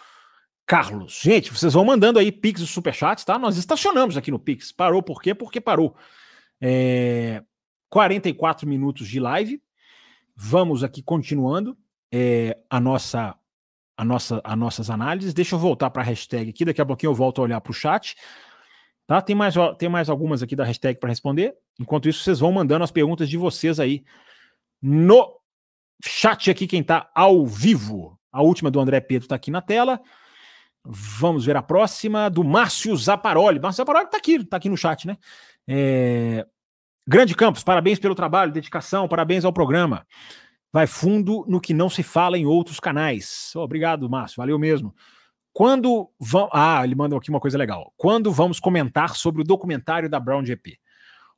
[0.67, 1.21] Carlos.
[1.23, 3.39] Gente, vocês vão mandando aí Pix e Superchats, tá?
[3.39, 4.73] Nós estacionamos aqui no Pix.
[4.73, 5.35] Parou por quê?
[5.35, 5.97] Porque parou.
[6.61, 7.43] É...
[7.89, 9.63] 44 minutos de live.
[10.35, 11.77] Vamos aqui continuando
[12.13, 13.35] é, a nossa
[13.97, 15.33] a nossa as nossas análises.
[15.33, 17.71] Deixa eu voltar para a hashtag aqui, daqui a pouquinho eu volto a olhar para
[17.71, 18.17] o chat.
[19.07, 19.23] Tá?
[19.23, 21.55] Tem mais tem mais algumas aqui da hashtag para responder.
[21.79, 24.05] Enquanto isso, vocês vão mandando as perguntas de vocês aí
[24.83, 25.41] no
[26.05, 28.19] chat aqui quem está ao vivo.
[28.33, 30.01] A última do André Pedro está aqui na tela.
[30.89, 33.59] Vamos ver a próxima do Márcio Zaparoli.
[33.59, 35.17] Márcio Zaparoli está aqui, está aqui no chat, né?
[35.67, 36.47] É...
[37.07, 40.07] Grande Campos, parabéns pelo trabalho, dedicação, parabéns ao programa.
[40.73, 43.53] Vai fundo no que não se fala em outros canais.
[43.55, 44.95] Oh, obrigado, Márcio, valeu mesmo.
[45.53, 46.51] Quando vão.
[46.53, 47.93] Ah, ele mandou aqui uma coisa legal.
[47.97, 50.79] Quando vamos comentar sobre o documentário da Brown GP?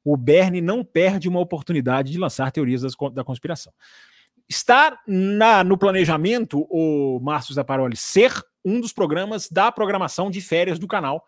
[0.05, 2.83] O Bernie não perde uma oportunidade de lançar teorias
[3.13, 3.73] da conspiração.
[4.49, 8.33] Está na, no planejamento, o Márcio Zaparoli, ser
[8.69, 11.25] um dos programas da programação de férias do canal.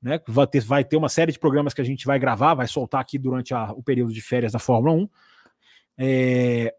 [0.00, 0.20] Né?
[0.26, 3.00] Vai, ter, vai ter uma série de programas que a gente vai gravar, vai soltar
[3.00, 5.08] aqui durante a, o período de férias da Fórmula 1.
[5.98, 6.74] É,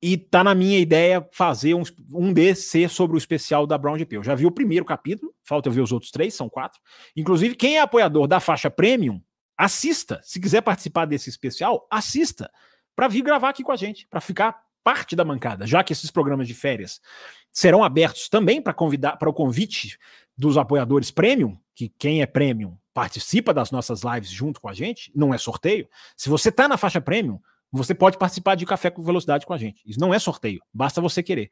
[0.00, 1.82] e tá na minha ideia fazer um,
[2.12, 4.16] um ser sobre o especial da Brown GP.
[4.16, 6.80] Eu já vi o primeiro capítulo, falta eu ver os outros três, são quatro.
[7.16, 9.20] Inclusive, quem é apoiador da faixa premium,
[9.56, 10.20] assista.
[10.22, 12.48] Se quiser participar desse especial, assista.
[12.94, 16.10] Para vir gravar aqui com a gente, para ficar parte da mancada, já que esses
[16.10, 16.98] programas de férias
[17.52, 19.98] serão abertos também para convidar para o convite
[20.34, 25.12] dos apoiadores premium, que quem é premium participa das nossas lives junto com a gente,
[25.14, 25.86] não é sorteio.
[26.16, 27.38] Se você está na faixa premium,
[27.70, 29.82] você pode participar de café com velocidade com a gente.
[29.84, 31.50] Isso não é sorteio, basta você querer.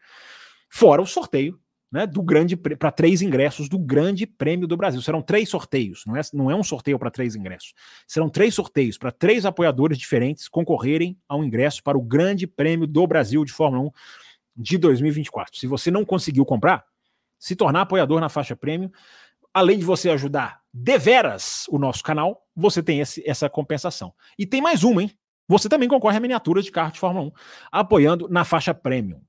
[0.70, 1.61] Fora o sorteio
[1.97, 5.01] né, do grande para três ingressos do Grande Prêmio do Brasil.
[5.01, 7.72] Serão três sorteios, não é, não é um sorteio para três ingressos.
[8.07, 13.07] Serão três sorteios para três apoiadores diferentes concorrerem ao ingresso para o Grande Prêmio do
[13.07, 13.90] Brasil de Fórmula 1
[14.59, 15.57] de 2024.
[15.57, 16.84] Se você não conseguiu comprar,
[17.38, 18.92] se tornar apoiador na faixa prêmio,
[19.55, 24.12] além de você ajudar deveras o nosso canal, você tem esse, essa compensação.
[24.38, 25.11] E tem mais uma, hein?
[25.49, 27.32] Você também concorre a miniaturas de carro de Fórmula 1,
[27.72, 29.22] apoiando na faixa premium.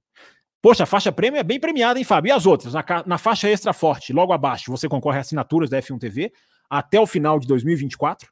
[0.67, 2.27] Poxa, a faixa prêmio é bem premiada, hein, Fábio?
[2.27, 2.73] E as outras?
[2.73, 6.33] Na, na faixa extra forte, logo abaixo, você concorre a assinaturas da F1 TV
[6.69, 8.29] até o final de 2024.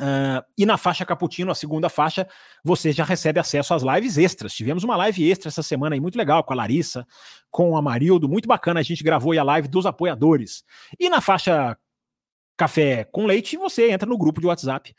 [0.00, 2.28] Uh, e na faixa Caputino, a segunda faixa,
[2.62, 4.54] você já recebe acesso às lives extras.
[4.54, 7.04] Tivemos uma live extra essa semana aí, muito legal, com a Larissa,
[7.50, 8.78] com a Marildo, muito bacana.
[8.78, 10.62] A gente gravou a live dos apoiadores.
[10.96, 11.76] E na faixa
[12.56, 14.94] Café com Leite, você entra no grupo de WhatsApp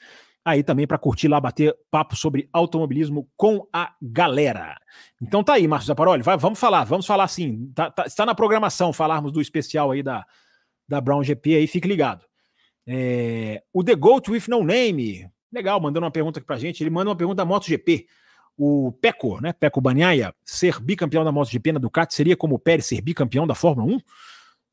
[0.52, 4.78] aí também para curtir lá, bater papo sobre automobilismo com a galera.
[5.22, 7.72] Então tá aí, Márcio Zaparoli, vai, vamos falar, vamos falar sim.
[7.74, 10.26] Tá, tá, está na programação falarmos do especial aí da,
[10.88, 12.26] da Brown GP aí, fique ligado.
[12.88, 16.82] É, o The Goat with No Name, legal, mandando uma pergunta aqui pra gente.
[16.82, 18.08] Ele manda uma pergunta da MotoGP.
[18.58, 19.54] O Peco, né?
[19.54, 23.56] Peco Banhaia, ser bicampeão da MotoGP na Ducati seria como o Pérez ser bicampeão da
[23.56, 24.00] Fórmula 1?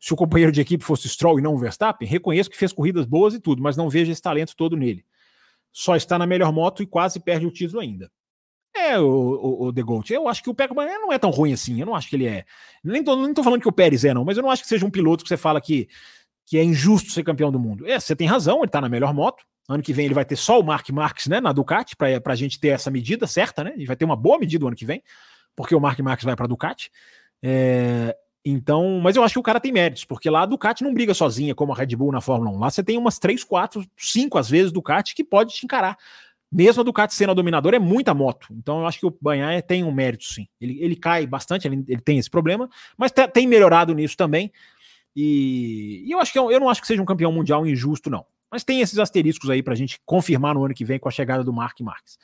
[0.01, 3.07] Se o companheiro de equipe fosse Stroll e não o Verstappen, reconheço que fez corridas
[3.07, 5.05] boas e tudo, mas não vejo esse talento todo nele.
[5.79, 8.11] Só está na melhor moto e quase perde o título ainda.
[8.75, 10.11] É, o, o, o The Gold.
[10.11, 11.79] Eu acho que o Banhaia não é tão ruim assim.
[11.79, 12.47] Eu não acho que ele é.
[12.83, 14.69] Nem tô, nem tô falando que o Pérez é, não, mas eu não acho que
[14.69, 15.87] seja um piloto que você fala que
[16.47, 17.87] que é injusto ser campeão do mundo.
[17.87, 19.45] É, você tem razão, ele está na melhor moto.
[19.69, 22.37] Ano que vem ele vai ter só o Mark Marques né, na Ducati, para a
[22.37, 23.73] gente ter essa medida certa, né?
[23.75, 25.03] Ele vai ter uma boa medida o ano que vem,
[25.55, 26.91] porque o Mark Marques vai para a Ducati.
[27.43, 28.17] É,
[28.49, 31.13] então, mas eu acho que o cara tem méritos, porque lá a Ducati não briga
[31.13, 32.61] sozinha como a Red Bull na Fórmula 1.
[32.61, 35.99] Lá você tem umas 3, 4, 5 às vezes Ducati que pode te encarar.
[36.51, 38.47] Mesmo a Ducati sendo a dominadora, é muita moto.
[38.53, 40.47] Então eu acho que o Banhaia tem um mérito, sim.
[40.61, 44.53] Ele, ele cai bastante, ele, ele tem esse problema, mas tem melhorado nisso também.
[45.17, 47.67] E, e eu acho que eu, é eu, não acho que seja um campeão mundial
[47.67, 48.25] injusto, não.
[48.49, 51.13] Mas tem esses asteriscos aí para a gente confirmar no ano que vem com a
[51.13, 52.17] chegada do Mark Marques.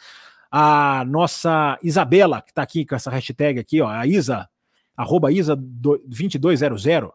[0.52, 4.48] A nossa Isabela, que está aqui com essa hashtag aqui, ó, a Isa,
[4.96, 7.12] arroba Isa2200,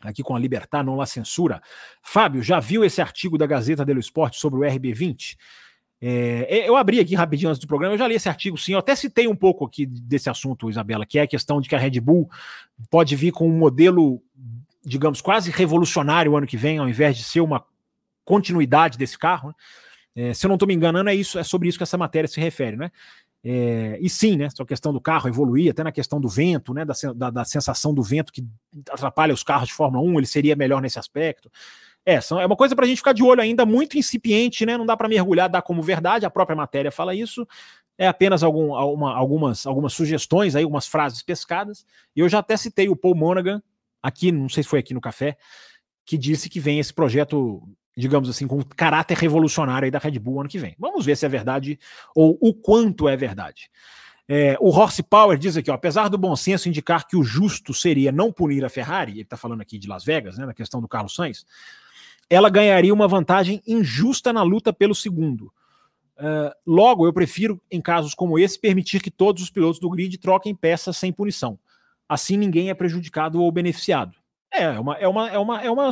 [0.00, 1.60] aqui com a Libertar, não lá censura.
[2.02, 5.36] Fábio, já viu esse artigo da Gazeta dello Esporte sobre o RB20?
[6.02, 8.78] É, eu abri aqui rapidinho antes do programa, eu já li esse artigo sim, eu
[8.78, 11.78] até citei um pouco aqui desse assunto, Isabela, que é a questão de que a
[11.78, 12.30] Red Bull
[12.88, 14.22] pode vir com um modelo
[14.84, 17.64] digamos, quase revolucionário ano que vem, ao invés de ser uma
[18.24, 19.48] continuidade desse carro.
[19.48, 19.54] Né?
[20.30, 22.28] É, se eu não estou me enganando, é isso, é sobre isso que essa matéria
[22.28, 22.90] se refere, né?
[23.42, 24.48] É, e sim, né?
[24.58, 26.84] a questão do carro evoluir, até na questão do vento, né?
[26.84, 28.46] Da, da, da, sensação do vento que
[28.90, 31.50] atrapalha os carros de Fórmula 1, ele seria melhor nesse aspecto.
[32.04, 34.76] É, são, é uma coisa para a gente ficar de olho ainda muito incipiente, né?
[34.76, 37.46] Não dá para mergulhar, dar como verdade, a própria matéria fala isso.
[37.96, 41.84] É apenas algum, alguma, algumas, algumas sugestões aí, algumas frases pescadas.
[42.14, 43.62] E eu já até citei o Paul Monaghan
[44.02, 45.36] aqui, não sei se foi aqui no café,
[46.04, 47.62] que disse que vem esse projeto,
[47.96, 50.74] digamos assim, com caráter revolucionário da Red Bull ano que vem.
[50.78, 51.78] Vamos ver se é verdade
[52.14, 53.70] ou o quanto é verdade.
[54.32, 58.12] É, o Horsepower diz aqui, ó, apesar do bom senso indicar que o justo seria
[58.12, 60.86] não punir a Ferrari, ele está falando aqui de Las Vegas, né, na questão do
[60.86, 61.44] Carlos Sainz,
[62.28, 65.52] ela ganharia uma vantagem injusta na luta pelo segundo.
[66.16, 70.16] Uh, logo, eu prefiro, em casos como esse, permitir que todos os pilotos do grid
[70.18, 71.58] troquem peças sem punição.
[72.08, 74.19] Assim, ninguém é prejudicado ou beneficiado.
[74.52, 75.90] É, é uma, é uma, é uma, é uma,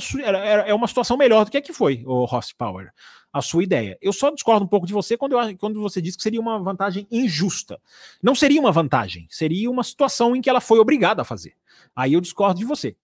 [0.66, 2.90] é uma situação melhor do que a que foi, o Horsepower,
[3.32, 3.96] a sua ideia.
[4.00, 6.58] Eu só discordo um pouco de você quando, eu, quando você diz que seria uma
[6.58, 7.80] vantagem injusta.
[8.22, 11.54] Não seria uma vantagem, seria uma situação em que ela foi obrigada a fazer.
[11.94, 12.96] Aí eu discordo de você.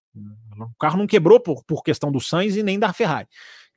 [0.58, 3.28] O carro não quebrou por, por questão do Sainz e nem da Ferrari.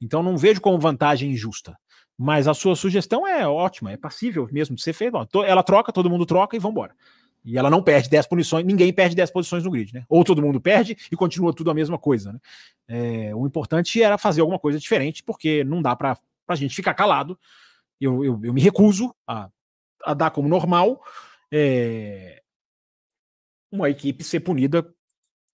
[0.01, 1.77] Então não vejo como vantagem injusta.
[2.17, 5.17] Mas a sua sugestão é ótima, é passível mesmo de ser feita.
[5.45, 6.95] Ela troca, todo mundo troca e vambora.
[7.47, 10.03] E ela não perde 10 posições, ninguém perde 10 posições no grid, né?
[10.09, 12.39] Ou todo mundo perde e continua tudo a mesma coisa, né?
[12.89, 16.93] É, o importante era fazer alguma coisa diferente, porque não dá para a gente ficar
[16.93, 17.39] calado.
[18.01, 19.49] Eu, eu, eu me recuso a,
[20.03, 21.01] a, dar como normal
[21.49, 22.41] é,
[23.71, 24.85] uma equipe ser punida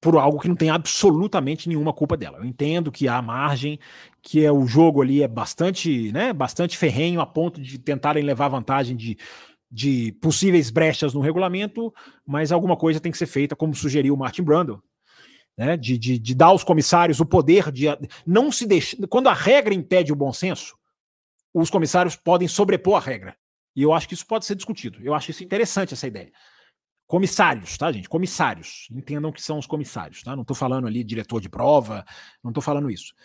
[0.01, 2.39] por algo que não tem absolutamente nenhuma culpa dela.
[2.39, 3.79] Eu entendo que há margem,
[4.19, 8.47] que é o jogo ali é bastante, né, bastante ferrenho a ponto de tentarem levar
[8.47, 9.15] vantagem de
[9.73, 11.91] de possíveis brechas no regulamento,
[12.23, 14.79] mas alguma coisa tem que ser feita, como sugeriu o Martin Brundle,
[15.57, 17.85] né, de, de, de, dar aos comissários o poder de
[18.25, 18.97] não se deixar.
[19.07, 20.77] Quando a regra impede o bom senso,
[21.51, 23.35] os comissários podem sobrepor a regra.
[23.75, 24.99] E eu acho que isso pode ser discutido.
[25.01, 26.31] Eu acho isso interessante, essa ideia.
[27.07, 28.07] Comissários, tá, gente?
[28.07, 28.87] Comissários.
[28.91, 30.35] Entendam que são os comissários, tá?
[30.35, 32.05] Não estou falando ali diretor de prova,
[32.43, 33.15] não estou falando isso.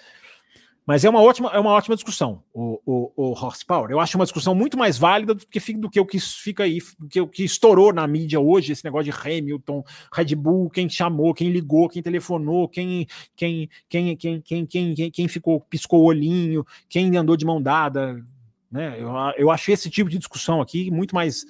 [0.88, 3.90] Mas é uma ótima, é uma ótima discussão, o, o, o horsepower.
[3.90, 6.78] Eu acho uma discussão muito mais válida do que, do que o que fica aí,
[6.98, 10.88] do que o que estourou na mídia hoje, esse negócio de Hamilton, Red Bull, quem
[10.88, 16.00] chamou, quem ligou, quem telefonou, quem quem quem quem quem quem, quem, quem ficou, piscou
[16.00, 18.24] o olhinho, quem andou de mão dada.
[18.72, 18.96] Né?
[18.98, 21.44] Eu, eu achei esse tipo de discussão aqui muito mais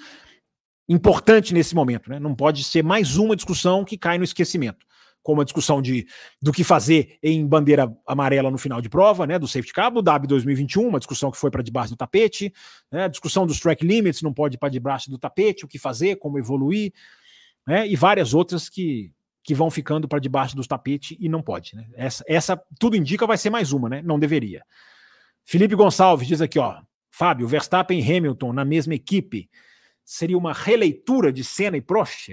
[0.89, 2.11] importante nesse momento.
[2.11, 2.18] Né?
[2.18, 4.88] Não pode ser mais uma discussão que cai no esquecimento
[5.28, 6.06] como a discussão de
[6.40, 10.00] do que fazer em bandeira amarela no final de prova, né, do safety car, do
[10.00, 12.50] DAB 2021, uma discussão que foi para debaixo do tapete,
[12.90, 16.16] né, discussão dos track limits não pode ir para debaixo do tapete, o que fazer,
[16.16, 16.94] como evoluir,
[17.66, 19.12] né, e várias outras que,
[19.44, 21.86] que vão ficando para debaixo do tapete e não pode, né?
[21.94, 24.00] Essa, essa tudo indica vai ser mais uma, né?
[24.00, 24.64] Não deveria.
[25.44, 29.50] Felipe Gonçalves diz aqui, ó, Fábio, Verstappen e Hamilton na mesma equipe
[30.06, 32.30] seria uma releitura de Senna e Prost?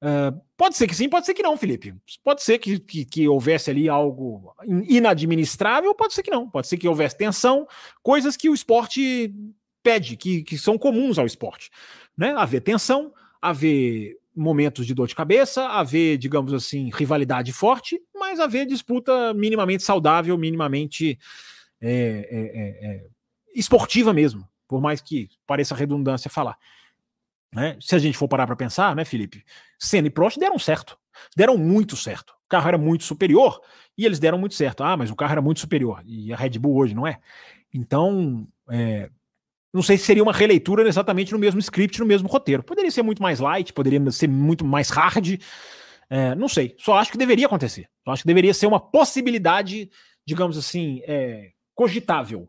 [0.00, 1.94] Uh, pode ser que sim, pode ser que não, Felipe.
[2.22, 4.54] Pode ser que, que, que, houvesse ali algo
[4.88, 6.48] inadministrável, pode ser que não.
[6.48, 7.66] Pode ser que houvesse tensão,
[8.02, 9.34] coisas que o esporte
[9.82, 11.70] pede, que, que são comuns ao esporte.
[12.16, 12.32] Né?
[12.36, 18.66] Haver tensão, haver momentos de dor de cabeça, haver, digamos assim, rivalidade forte, mas haver
[18.66, 21.18] disputa minimamente saudável, minimamente
[21.80, 23.06] é, é, é
[23.54, 26.56] esportiva mesmo, por mais que pareça redundância falar.
[27.52, 27.76] Né?
[27.80, 29.44] Se a gente for parar para pensar, né, Felipe?
[29.78, 30.98] Senna e Prost deram certo.
[31.36, 32.30] Deram muito certo.
[32.30, 33.60] O carro era muito superior
[33.96, 34.82] e eles deram muito certo.
[34.84, 36.02] Ah, mas o carro era muito superior.
[36.06, 37.18] E a Red Bull hoje não é.
[37.72, 39.10] Então, é,
[39.72, 42.62] não sei se seria uma releitura exatamente no mesmo script, no mesmo roteiro.
[42.62, 45.40] Poderia ser muito mais light, poderia ser muito mais hard.
[46.10, 46.74] É, não sei.
[46.78, 47.88] Só acho que deveria acontecer.
[48.04, 49.90] Só acho que deveria ser uma possibilidade,
[50.26, 52.48] digamos assim, é, cogitável.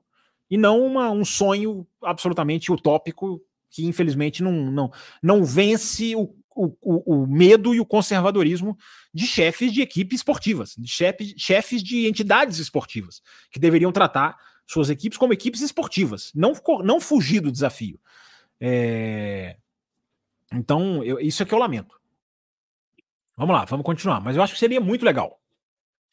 [0.50, 4.92] E não uma, um sonho absolutamente utópico que infelizmente não, não,
[5.22, 8.78] não vence o, o, o, medo e o conservadorismo
[9.14, 14.90] de chefes de equipes esportivas, de chefes, chefes de entidades esportivas, que deveriam tratar suas
[14.90, 16.54] equipes como equipes esportivas, não,
[16.84, 18.00] não fugir do desafio.
[18.60, 19.58] É...
[20.54, 22.00] Então, eu, isso é que eu lamento.
[23.38, 24.20] Vamos lá, vamos continuar.
[24.20, 25.40] Mas eu acho que seria muito legal.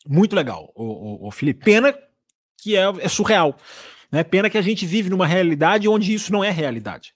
[0.07, 1.64] Muito legal, o, o, o Felipe.
[1.64, 1.96] Pena
[2.57, 3.57] que é, é surreal.
[4.11, 4.22] Né?
[4.22, 7.14] Pena que a gente vive numa realidade onde isso não é realidade.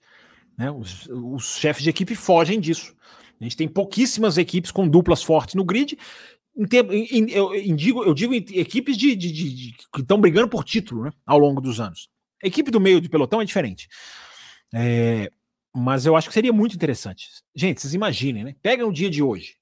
[0.61, 0.71] Né?
[0.71, 2.95] Os, os chefes de equipe fogem disso.
[3.41, 5.99] A gente tem pouquíssimas equipes com duplas fortes no grid.
[7.33, 11.13] Eu, digo, eu digo equipes de, de, de, de que estão brigando por título né,
[11.25, 12.11] ao longo dos anos.
[12.45, 13.89] A equipe do meio de pelotão é diferente.
[14.75, 15.33] É,
[15.75, 17.29] mas eu acho que seria muito interessante.
[17.55, 18.55] Gente, vocês imaginem, né?
[18.61, 19.55] Pega o dia de hoje.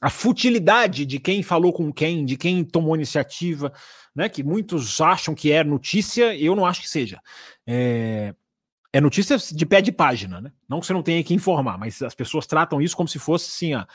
[0.00, 3.70] A futilidade de quem falou com quem, de quem tomou iniciativa,
[4.14, 4.30] né?
[4.30, 7.20] Que muitos acham que é notícia, eu não acho que seja.
[7.66, 8.34] É,
[8.96, 10.50] é notícia de pé de página, né?
[10.66, 13.50] Não que você não tenha que informar, mas as pessoas tratam isso como se fosse
[13.50, 13.86] assim, a,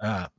[0.00, 0.30] a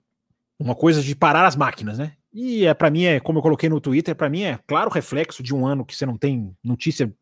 [0.60, 2.12] uma coisa de parar as máquinas, né?
[2.34, 5.42] E é para mim é como eu coloquei no Twitter, para mim é claro reflexo
[5.42, 7.14] de um ano que você não tem notícia.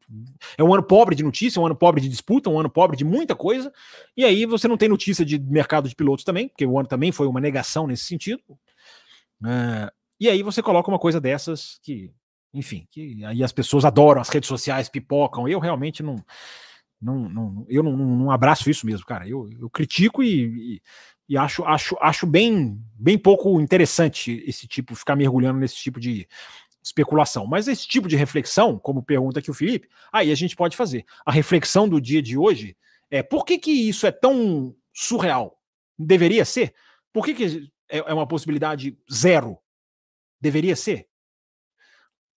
[0.57, 3.05] É um ano pobre de notícia, um ano pobre de disputa, um ano pobre de
[3.05, 3.71] muita coisa.
[4.17, 7.11] E aí você não tem notícia de mercado de pilotos também, porque o ano também
[7.11, 8.41] foi uma negação nesse sentido.
[9.45, 12.11] É, E aí você coloca uma coisa dessas que,
[12.53, 15.47] enfim, que aí as pessoas adoram, as redes sociais pipocam.
[15.47, 16.23] Eu realmente não.
[17.01, 19.25] Não, não, eu não, não abraço isso mesmo, cara.
[19.25, 20.81] Eu, eu critico e, e,
[21.29, 26.27] e, acho, acho, acho bem, bem pouco interessante esse tipo, ficar mergulhando nesse tipo de
[26.83, 27.47] especulação.
[27.47, 31.05] Mas esse tipo de reflexão, como pergunta aqui o Felipe, aí a gente pode fazer.
[31.25, 32.75] A reflexão do dia de hoje
[33.09, 35.57] é por que, que isso é tão surreal?
[35.97, 36.73] Deveria ser?
[37.13, 39.57] Por que, que é, é uma possibilidade zero?
[40.41, 41.08] Deveria ser?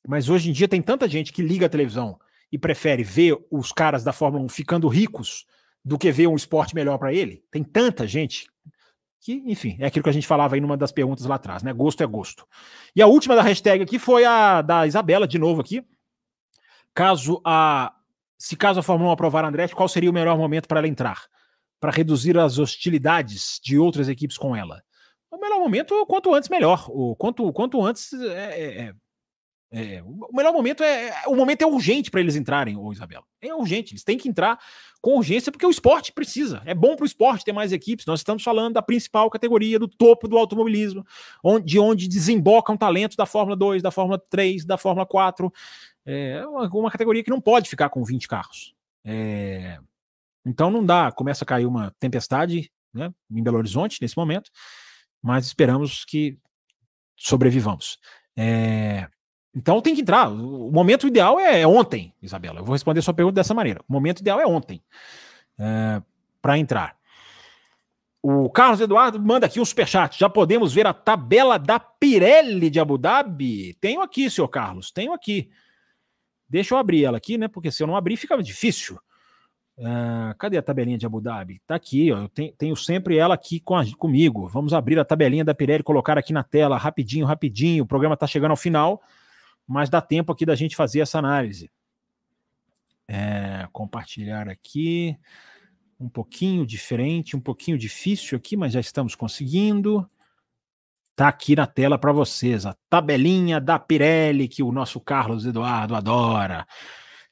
[0.06, 2.18] Mas hoje em dia tem tanta gente que liga a televisão
[2.50, 5.46] e prefere ver os caras da Fórmula 1 ficando ricos
[5.84, 7.44] do que ver um esporte melhor para ele.
[7.50, 8.48] Tem tanta gente
[9.20, 11.72] que, enfim, é aquilo que a gente falava aí numa das perguntas lá atrás, né?
[11.72, 12.46] Gosto é gosto.
[12.94, 15.84] E a última da hashtag aqui foi a da Isabela, de novo aqui.
[16.94, 17.94] Caso a.
[18.36, 20.88] Se caso a Fórmula 1 aprovar a Andretti, qual seria o melhor momento para ela
[20.88, 21.26] entrar?
[21.78, 24.82] Para reduzir as hostilidades de outras equipes com ela?
[25.30, 26.86] O melhor momento, quanto antes, melhor.
[26.88, 28.94] O quanto, quanto antes é, é,
[29.72, 31.14] é o melhor momento é, é.
[31.26, 33.24] O momento é urgente para eles entrarem, ô Isabela.
[33.40, 34.58] É urgente, eles têm que entrar
[35.00, 36.60] com urgência porque o esporte precisa.
[36.66, 38.04] É bom para o esporte ter mais equipes.
[38.04, 41.06] Nós estamos falando da principal categoria, do topo do automobilismo,
[41.42, 45.50] onde, de onde desembocam talentos da Fórmula 2, da Fórmula 3, da Fórmula 4.
[46.04, 48.74] É uma, uma categoria que não pode ficar com 20 carros.
[49.02, 49.78] É,
[50.44, 54.50] então não dá, começa a cair uma tempestade né, em Belo Horizonte nesse momento,
[55.22, 56.36] mas esperamos que
[57.16, 57.98] sobrevivamos.
[58.36, 59.08] É,
[59.54, 60.30] então tem que entrar.
[60.30, 62.60] O momento ideal é ontem, Isabela.
[62.60, 63.80] Eu vou responder sua pergunta dessa maneira.
[63.88, 64.82] O momento ideal é ontem
[65.58, 66.00] é,
[66.40, 66.96] para entrar.
[68.22, 70.18] O Carlos Eduardo manda aqui um superchat.
[70.18, 73.74] Já podemos ver a tabela da Pirelli de Abu Dhabi?
[73.80, 75.50] Tenho aqui, senhor Carlos, tenho aqui.
[76.48, 77.48] Deixa eu abrir ela aqui, né?
[77.48, 78.98] Porque se eu não abrir, fica difícil.
[79.76, 81.60] Uh, cadê a tabelinha de Abu Dhabi?
[81.66, 82.18] Tá aqui, ó.
[82.18, 84.46] Eu tenho, tenho sempre ela aqui com a, comigo.
[84.48, 87.82] Vamos abrir a tabelinha da Pirelli, colocar aqui na tela, rapidinho, rapidinho.
[87.82, 89.02] O programa está chegando ao final
[89.72, 91.70] mas dá tempo aqui da gente fazer essa análise.
[93.08, 95.16] É, compartilhar aqui,
[95.98, 100.08] um pouquinho diferente, um pouquinho difícil aqui, mas já estamos conseguindo.
[101.14, 105.94] Tá aqui na tela para vocês a tabelinha da Pirelli que o nosso Carlos Eduardo
[105.94, 106.66] adora.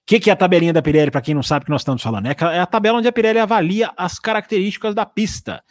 [0.03, 1.83] O que, que, é a tabelinha da Pirelli, para quem não sabe o que nós
[1.83, 2.27] estamos falando?
[2.27, 5.63] É, é a tabela onde a Pirelli avalia as características da pista.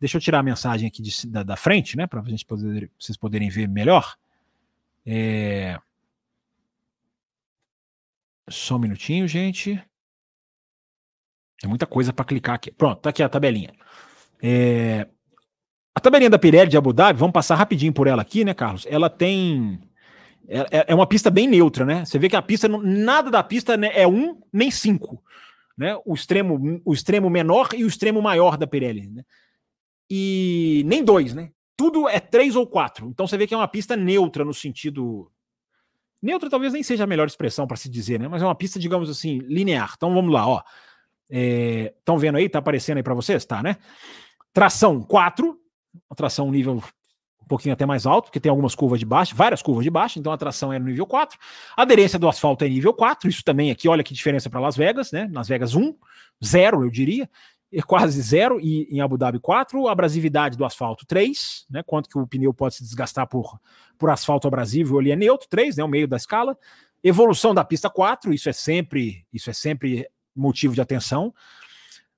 [0.00, 2.06] Deixa eu tirar a mensagem aqui de, da, da, frente, né?
[2.06, 4.16] Para poder, vocês poderem ver melhor.
[5.06, 5.78] É...
[8.48, 9.82] Só um minutinho, gente.
[11.62, 12.70] É muita coisa para clicar aqui.
[12.70, 13.72] Pronto, tá aqui a tabelinha.
[14.42, 15.06] É...
[15.94, 18.86] A tabelinha da Pirelli de Abu Dhabi, vamos passar rapidinho por ela aqui, né, Carlos?
[18.88, 19.80] Ela tem.
[20.46, 22.04] É, é, é uma pista bem neutra, né?
[22.04, 25.22] Você vê que a pista, nada da pista né, é um nem cinco.
[25.76, 25.98] Né?
[26.04, 29.08] O, extremo, o extremo menor e o extremo maior da Pirelli.
[29.08, 29.24] Né?
[30.08, 31.50] E nem dois, né?
[31.76, 33.08] Tudo é três ou quatro.
[33.08, 35.30] Então você vê que é uma pista neutra no sentido
[36.22, 38.28] Neutra talvez nem seja a melhor expressão para se dizer, né?
[38.28, 39.92] Mas é uma pista, digamos assim, linear.
[39.96, 40.62] Então vamos lá, ó.
[41.28, 42.48] Estão é, vendo aí?
[42.48, 43.44] Tá aparecendo aí para vocês?
[43.44, 43.76] Tá, né?
[44.52, 45.58] Tração 4,
[46.16, 46.82] tração nível
[47.46, 50.18] um pouquinho até mais alto, porque tem algumas curvas de baixo, várias curvas de baixo,
[50.18, 51.38] então a tração é no nível 4.
[51.76, 54.76] A aderência do asfalto é nível 4, isso também aqui, olha que diferença para Las
[54.76, 55.30] Vegas, né?
[55.32, 55.94] Las Vegas 1,
[56.44, 57.30] 0, eu diria.
[57.86, 62.16] Quase zero, e em Abu Dhabi 4, a abrasividade do asfalto 3, né, quanto que
[62.16, 63.58] o pneu pode se desgastar por,
[63.98, 66.56] por asfalto abrasivo ali é neutro, 3, né, o meio da escala.
[67.02, 71.34] Evolução da pista 4, isso é sempre, isso é sempre motivo de atenção.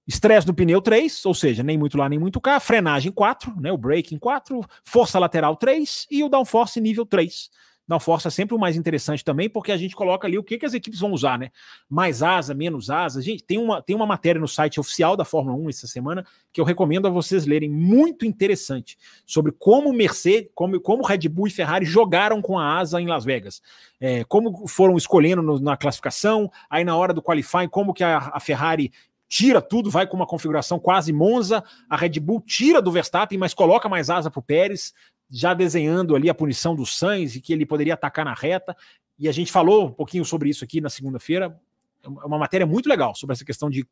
[0.06, 2.60] Estresse do pneu 3, ou seja, nem muito lá nem muito cá.
[2.60, 4.60] Frenagem 4, né, o braking 4.
[4.84, 7.50] Força lateral 3 e o downforce nível 3
[7.88, 10.66] não força sempre o mais interessante também, porque a gente coloca ali o que, que
[10.66, 11.50] as equipes vão usar, né?
[11.88, 13.22] Mais asa, menos asa.
[13.22, 16.60] Gente, tem uma, tem uma matéria no site oficial da Fórmula 1 essa semana que
[16.60, 21.50] eu recomendo a vocês lerem, muito interessante, sobre como Mercedes, como, como Red Bull e
[21.50, 23.62] Ferrari jogaram com a asa em Las Vegas.
[23.98, 28.18] É, como foram escolhendo no, na classificação, aí na hora do qualifying, como que a,
[28.34, 28.92] a Ferrari
[29.28, 33.52] tira tudo, vai com uma configuração quase Monza, a Red Bull tira do Verstappen, mas
[33.52, 34.94] coloca mais asa para o Pérez,
[35.30, 38.76] já desenhando ali a punição do Sainz e que ele poderia atacar na reta.
[39.18, 41.58] E a gente falou um pouquinho sobre isso aqui na segunda-feira.
[42.04, 43.86] É uma matéria muito legal sobre essa questão de,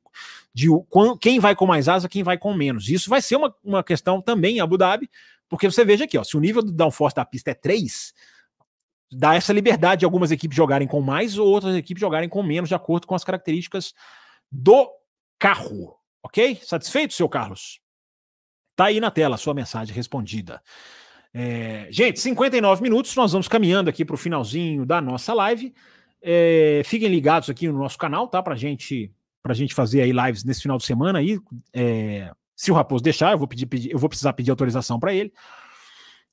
[0.55, 0.69] de
[1.21, 2.89] quem vai com mais asa, quem vai com menos.
[2.89, 5.11] Isso vai ser uma, uma questão também em Abu Dhabi,
[5.49, 8.15] porque você veja aqui, ó, se o nível do downforce da pista é 3,
[9.11, 12.69] dá essa liberdade de algumas equipes jogarem com mais ou outras equipes jogarem com menos,
[12.69, 13.93] de acordo com as características
[14.51, 14.91] do
[15.39, 15.97] carro.
[16.23, 16.61] Ok?
[16.63, 17.81] Satisfeito, seu Carlos?
[18.75, 20.63] Tá aí na tela a sua mensagem respondida.
[21.39, 25.75] É, gente, 59 minutos, nós vamos caminhando aqui para o finalzinho da nossa live.
[26.23, 28.43] É, fiquem ligados aqui no nosso canal, tá?
[28.43, 29.13] Para gente,
[29.45, 31.39] a gente fazer aí lives nesse final de semana aí.
[31.75, 35.13] É, se o Raposo deixar, eu vou, pedir, pedir eu vou precisar pedir autorização para
[35.13, 35.31] ele.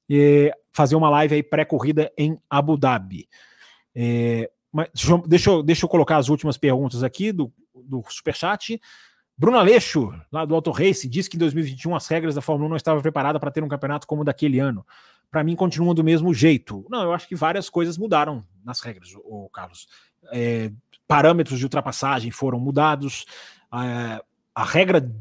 [0.09, 3.27] é, fazer uma live aí pré-corrida em Abu Dhabi.
[3.93, 4.87] É, mas
[5.27, 8.79] deixa eu, deixa eu colocar as últimas perguntas aqui do, do Superchat.
[9.37, 12.69] Bruno Aleixo, lá do Auto Race, disse que em 2021 as regras da Fórmula 1
[12.69, 14.85] não estavam preparadas para ter um campeonato como daquele ano.
[15.31, 16.85] Para mim, continuam do mesmo jeito.
[16.89, 19.87] Não, eu acho que várias coisas mudaram nas regras, o, Carlos.
[20.31, 20.71] É,
[21.07, 23.25] parâmetros de ultrapassagem foram mudados.
[23.73, 24.23] É,
[24.53, 25.11] a regra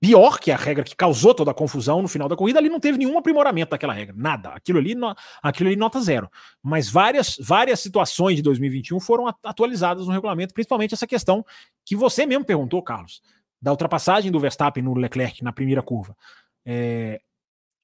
[0.00, 2.78] pior que a regra que causou toda a confusão no final da corrida, ali não
[2.78, 4.50] teve nenhum aprimoramento daquela regra, nada.
[4.50, 4.94] Aquilo ali,
[5.42, 6.30] aquilo ali nota zero.
[6.62, 11.44] Mas várias, várias situações de 2021 foram atualizadas no regulamento, principalmente essa questão
[11.84, 13.22] que você mesmo perguntou, Carlos,
[13.60, 16.16] da ultrapassagem do Verstappen no Leclerc na primeira curva.
[16.64, 17.20] É,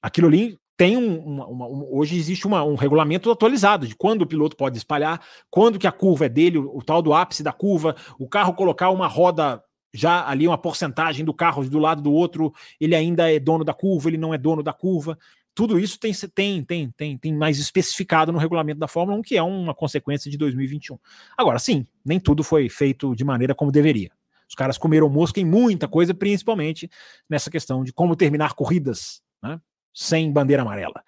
[0.01, 4.23] aquilo ali tem um, uma, uma, um, hoje existe uma, um regulamento atualizado de quando
[4.23, 7.43] o piloto pode espalhar, quando que a curva é dele, o, o tal do ápice
[7.43, 9.63] da curva, o carro colocar uma roda
[9.93, 13.73] já ali uma porcentagem do carro do lado do outro, ele ainda é dono da
[13.73, 15.17] curva, ele não é dono da curva.
[15.53, 19.37] Tudo isso tem, tem, tem, tem, tem mais especificado no regulamento da Fórmula 1, que
[19.37, 20.97] é uma consequência de 2021.
[21.37, 24.09] Agora, sim, nem tudo foi feito de maneira como deveria.
[24.53, 26.87] Os caras comeram mosca em muita coisa, principalmente
[27.27, 29.59] nessa questão de como terminar corridas né,
[29.91, 31.03] sem bandeira amarela,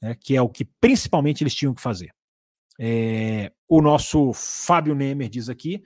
[0.00, 2.12] né, que é o que principalmente eles tinham que fazer.
[2.80, 5.84] É, o nosso Fábio Nemer diz aqui: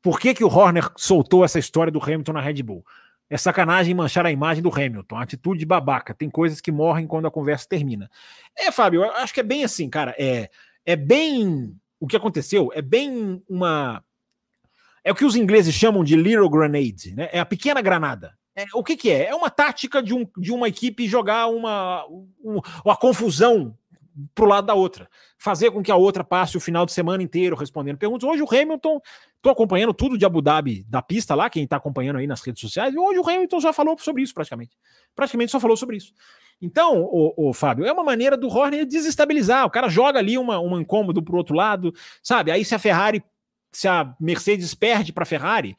[0.00, 2.82] por que, que o Horner soltou essa história do Hamilton na Red Bull?
[3.28, 6.14] É sacanagem manchar a imagem do Hamilton, atitude babaca.
[6.14, 8.10] Tem coisas que morrem quando a conversa termina.
[8.56, 10.14] É, Fábio, eu acho que é bem assim, cara.
[10.18, 10.48] É,
[10.86, 11.76] é bem.
[12.00, 14.02] O que aconteceu é bem uma.
[15.04, 17.28] É o que os ingleses chamam de little grenade, né?
[17.30, 18.34] É a pequena granada.
[18.56, 19.26] É, o que, que é?
[19.26, 22.04] É uma tática de, um, de uma equipe jogar uma,
[22.84, 23.76] uma confusão
[24.34, 25.08] pro lado da outra.
[25.36, 28.28] Fazer com que a outra passe o final de semana inteiro respondendo perguntas.
[28.28, 29.00] Hoje o Hamilton,
[29.42, 32.60] tô acompanhando tudo de Abu Dhabi da pista lá, quem tá acompanhando aí nas redes
[32.60, 34.76] sociais, hoje o Hamilton já falou sobre isso praticamente.
[35.14, 36.12] Praticamente só falou sobre isso.
[36.62, 39.66] Então, o, o Fábio, é uma maneira do Horner desestabilizar.
[39.66, 41.92] O cara joga ali uma, um incômodo pro outro lado,
[42.22, 42.52] sabe?
[42.52, 43.22] Aí se a Ferrari,
[43.78, 45.76] se a Mercedes perde para a Ferrari,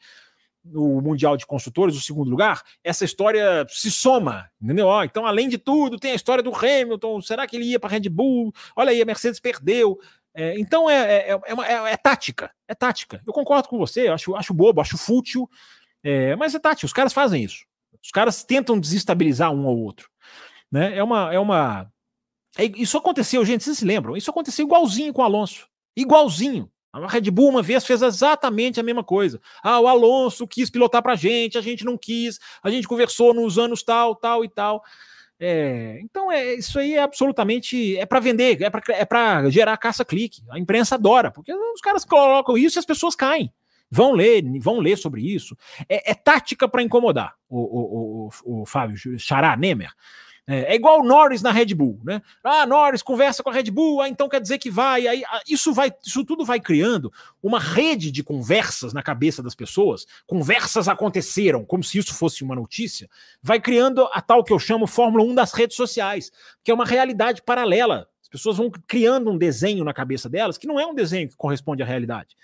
[0.70, 4.88] no Mundial de Construtores, o segundo lugar, essa história se soma, entendeu?
[5.04, 8.08] Então, além de tudo, tem a história do Hamilton, será que ele ia para Red
[8.08, 8.52] Bull?
[8.74, 9.98] Olha aí, a Mercedes perdeu.
[10.34, 13.22] É, então, é, é, é, uma, é, é, tática, é tática.
[13.26, 15.48] Eu concordo com você, acho, acho bobo, acho fútil,
[16.02, 17.64] é, mas é tática, os caras fazem isso.
[18.02, 20.10] Os caras tentam desestabilizar um ao outro.
[20.70, 20.96] Né?
[20.96, 21.32] É uma...
[21.32, 21.90] É uma
[22.58, 24.16] é, isso aconteceu, gente, vocês se lembram?
[24.16, 25.68] Isso aconteceu igualzinho com o Alonso.
[25.94, 26.70] Igualzinho.
[27.04, 29.40] A Red Bull uma vez fez exatamente a mesma coisa.
[29.62, 33.34] Ah, o Alonso quis pilotar para a gente, a gente não quis, a gente conversou
[33.34, 34.82] nos anos tal, tal e tal.
[35.38, 40.42] É, então é isso aí é absolutamente é para vender, é para é gerar caça-clique.
[40.50, 43.52] A imprensa adora, porque os caras colocam isso e as pessoas caem.
[43.90, 45.56] Vão ler, vão ler sobre isso.
[45.88, 49.92] É, é tática para incomodar o, o, o, o Fábio Xará Nemer.
[50.48, 52.22] É, é, igual o Norris na Red Bull, né?
[52.42, 55.08] Ah, Norris conversa com a Red Bull, ah, então quer dizer que vai.
[55.08, 59.56] Aí, ah, isso vai, isso tudo vai criando uma rede de conversas na cabeça das
[59.56, 60.06] pessoas.
[60.24, 63.10] Conversas aconteceram, como se isso fosse uma notícia.
[63.42, 66.30] Vai criando a tal que eu chamo Fórmula 1 das redes sociais,
[66.62, 68.08] que é uma realidade paralela.
[68.22, 71.36] As pessoas vão criando um desenho na cabeça delas que não é um desenho que
[71.36, 72.36] corresponde à realidade.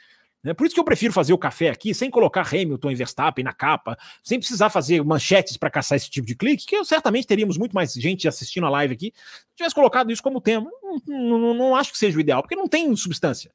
[0.43, 0.53] Né?
[0.53, 3.53] Por isso que eu prefiro fazer o café aqui sem colocar Hamilton e Verstappen na
[3.53, 7.57] capa, sem precisar fazer manchetes para caçar esse tipo de clique, que eu certamente teríamos
[7.57, 10.71] muito mais gente assistindo a live aqui se tivesse colocado isso como tema.
[11.07, 13.53] Não, não, não acho que seja o ideal, porque não tem substância.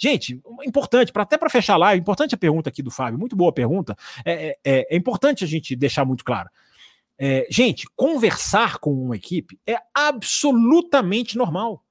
[0.00, 3.34] Gente, importante, pra, até para fechar a live, importante a pergunta aqui do Fábio, muito
[3.34, 3.96] boa pergunta.
[4.24, 6.48] É, é, é importante a gente deixar muito claro.
[7.18, 11.84] É, gente, conversar com uma equipe é absolutamente normal.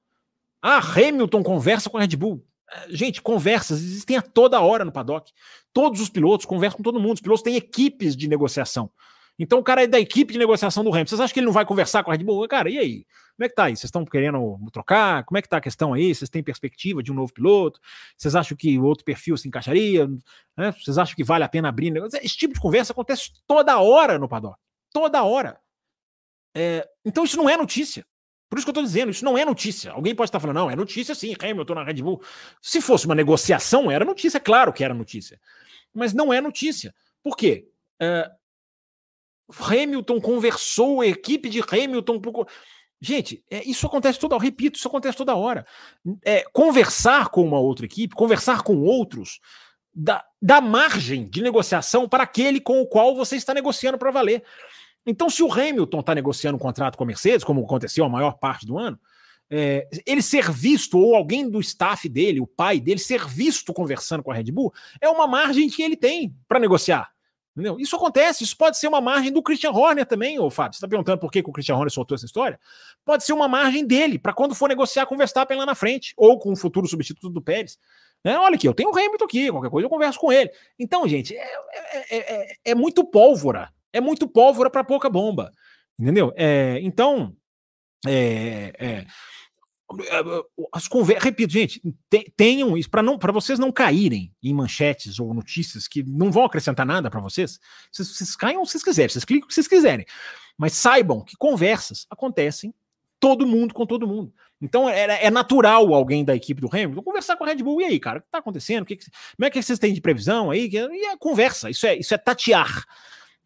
[0.62, 2.42] Ah, Hamilton conversa com a Red Bull.
[2.90, 5.32] Gente, conversas existem a toda hora no paddock.
[5.72, 7.14] Todos os pilotos conversam com todo mundo.
[7.14, 8.90] Os pilotos têm equipes de negociação.
[9.38, 11.10] Então o cara é da equipe de negociação do Hamilton.
[11.10, 12.46] Vocês acham que ele não vai conversar com a Red Bull?
[12.48, 13.06] Cara, e aí?
[13.36, 13.76] Como é que tá aí?
[13.76, 15.24] Vocês estão querendo trocar?
[15.24, 16.12] Como é que tá a questão aí?
[16.12, 17.78] Vocês têm perspectiva de um novo piloto?
[18.16, 20.08] Vocês acham que outro perfil se encaixaria?
[20.56, 20.72] Né?
[20.72, 21.94] Vocês acham que vale a pena abrir?
[22.20, 24.58] Esse tipo de conversa acontece toda hora no paddock.
[24.92, 25.60] Toda hora.
[26.52, 28.04] É, então isso não é notícia.
[28.48, 29.92] Por isso que eu estou dizendo, isso não é notícia.
[29.92, 32.22] Alguém pode estar falando, não, é notícia sim, Hamilton na Red Bull.
[32.62, 35.38] Se fosse uma negociação, era notícia, claro que era notícia.
[35.92, 36.94] Mas não é notícia.
[37.22, 37.68] Por quê?
[38.00, 38.30] É,
[39.50, 42.20] Hamilton conversou, a equipe de Hamilton.
[43.00, 45.66] Gente, é, isso acontece toda hora, repito, isso acontece toda hora.
[46.24, 49.40] É, conversar com uma outra equipe, conversar com outros,
[49.94, 54.42] dá, dá margem de negociação para aquele com o qual você está negociando para valer.
[55.08, 58.38] Então, se o Hamilton está negociando um contrato com a Mercedes, como aconteceu a maior
[58.38, 58.98] parte do ano,
[59.50, 64.22] é, ele ser visto, ou alguém do staff dele, o pai dele, ser visto conversando
[64.22, 67.10] com a Red Bull, é uma margem que ele tem para negociar.
[67.52, 67.80] Entendeu?
[67.80, 70.74] Isso acontece, isso pode ser uma margem do Christian Horner também, ô Fábio.
[70.74, 72.60] Você está perguntando por que, que, o Christian Horner soltou essa história?
[73.04, 76.12] Pode ser uma margem dele, para quando for negociar com o Verstappen lá na frente,
[76.16, 77.78] ou com o futuro substituto do Pérez.
[78.22, 78.38] Né?
[78.38, 80.50] Olha aqui, eu tenho o Hamilton aqui, qualquer coisa eu converso com ele.
[80.78, 81.48] Então, gente, é,
[82.10, 83.72] é, é, é muito pólvora.
[83.92, 85.50] É muito pólvora para pouca bomba.
[85.98, 86.32] Entendeu?
[86.80, 87.34] então,
[88.06, 89.04] é,
[90.72, 91.80] as conversas, repito, gente,
[92.36, 96.44] tenham isso para não para vocês não caírem em manchetes ou notícias que não vão
[96.44, 97.58] acrescentar nada para vocês.
[97.90, 100.04] Vocês, vocês caiam se vocês quiserem, vocês clicam o que vocês quiserem.
[100.58, 102.74] Mas saibam que conversas acontecem
[103.18, 104.32] todo mundo com todo mundo.
[104.60, 107.80] Então é, é natural alguém da equipe do Hamilton conversar com a Red Bull.
[107.80, 108.82] E aí, cara, o que está acontecendo?
[108.82, 110.68] O que, que, como é que vocês têm de previsão aí?
[110.70, 112.84] E a conversa, isso é, isso é tatear.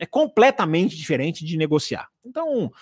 [0.02, 2.08] É completamente diferente de negociar.
[2.24, 2.72] Então,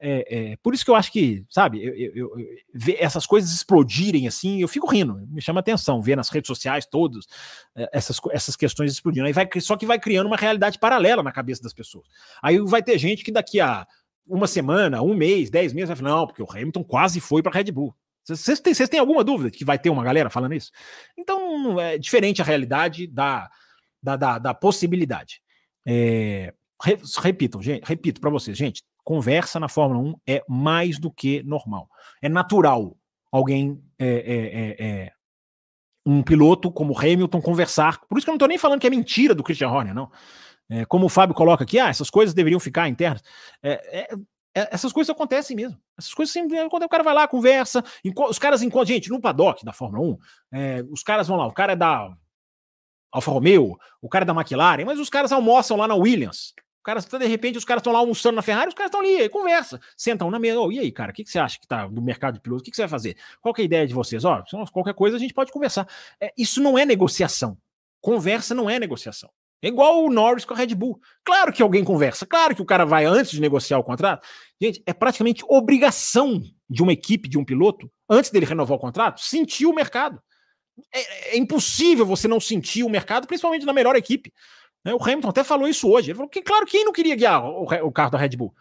[0.00, 2.36] é, é, por isso que eu acho que, sabe, eu, eu, eu,
[2.72, 6.86] ver essas coisas explodirem assim, eu fico rindo, me chama atenção ver nas redes sociais
[6.86, 7.26] todos
[7.74, 9.26] é, essas, essas questões explodindo.
[9.26, 12.06] Aí vai, só que vai criando uma realidade paralela na cabeça das pessoas.
[12.40, 13.84] Aí vai ter gente que daqui a
[14.24, 17.50] uma semana, um mês, dez meses vai falar, não, porque o Hamilton quase foi para
[17.50, 17.92] Red Bull.
[18.24, 20.70] Vocês têm, têm alguma dúvida de que vai ter uma galera falando isso?
[21.16, 23.50] Então é diferente a realidade da,
[24.02, 25.40] da, da, da possibilidade.
[25.86, 26.52] É,
[27.20, 31.88] repito, gente, repito para vocês, gente, conversa na Fórmula 1 é mais do que normal.
[32.20, 32.96] É natural
[33.32, 35.12] alguém, é, é, é,
[36.04, 38.00] um piloto como Hamilton, conversar.
[38.08, 40.10] Por isso que eu não estou nem falando que é mentira do Christian Horner, não.
[40.70, 43.22] É, como o Fábio coloca aqui, ah, essas coisas deveriam ficar internas.
[43.62, 44.14] É, é,
[44.54, 45.78] é, essas coisas acontecem mesmo.
[45.98, 47.82] Essas coisas sempre quando o cara vai lá, conversa,
[48.28, 50.18] os caras encontram, gente, no paddock da Fórmula
[50.52, 52.14] 1, é, os caras vão lá, o cara é da
[53.10, 56.54] Alfa Romeo, o cara é da McLaren, mas os caras almoçam lá na Williams.
[56.88, 59.28] O cara, de repente, os caras estão lá almoçando na Ferrari, os caras estão ali,
[59.28, 60.58] conversa, sentam na mesa.
[60.58, 62.62] Oh, e aí, cara, o que, que você acha que tá do mercado de pilotos?
[62.62, 63.16] O que, que você vai fazer?
[63.40, 64.24] Qual é a ideia de vocês?
[64.24, 65.86] Ó, oh, qualquer coisa a gente pode conversar.
[66.20, 67.58] É, isso não é negociação.
[68.00, 69.28] Conversa não é negociação.
[69.60, 71.00] É igual o Norris com a Red Bull.
[71.24, 74.26] Claro que alguém conversa, claro que o cara vai antes de negociar o contrato.
[74.60, 79.20] Gente, é praticamente obrigação de uma equipe, de um piloto, antes dele renovar o contrato,
[79.20, 80.22] sentir o mercado.
[80.94, 84.32] É, é impossível você não sentir o mercado, principalmente na melhor equipe.
[84.88, 84.94] Né?
[84.94, 86.10] O Hamilton até falou isso hoje.
[86.10, 88.54] Ele falou que, claro, quem não queria guiar o, o carro da Red Bull?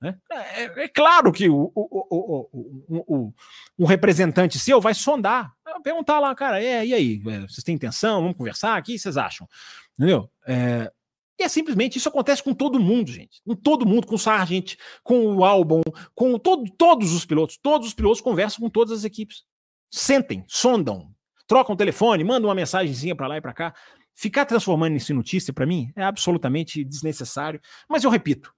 [0.00, 0.16] Né?
[0.32, 3.32] É, é, é, claro que o, o,
[3.78, 5.52] o, representante seu vai sondar,
[5.84, 7.22] perguntar lá, cara, é, e aí?
[7.28, 8.22] É, vocês têm intenção?
[8.22, 8.80] Vamos conversar?
[8.80, 9.46] O que vocês acham?
[9.94, 10.28] Entendeu?
[10.44, 10.90] É,
[11.38, 13.40] e é simplesmente isso acontece com todo mundo, gente.
[13.46, 15.82] Com todo mundo, com o Sargent, com o Albon,
[16.14, 17.58] com todo, todos os pilotos.
[17.62, 19.44] Todos os pilotos conversam com todas as equipes.
[19.88, 21.14] Sentem, sondam,
[21.46, 23.74] trocam o telefone, mandam uma mensagenzinha para lá e para cá.
[24.14, 27.60] Ficar transformando isso em notícia, para mim, é absolutamente desnecessário.
[27.88, 28.52] Mas eu repito,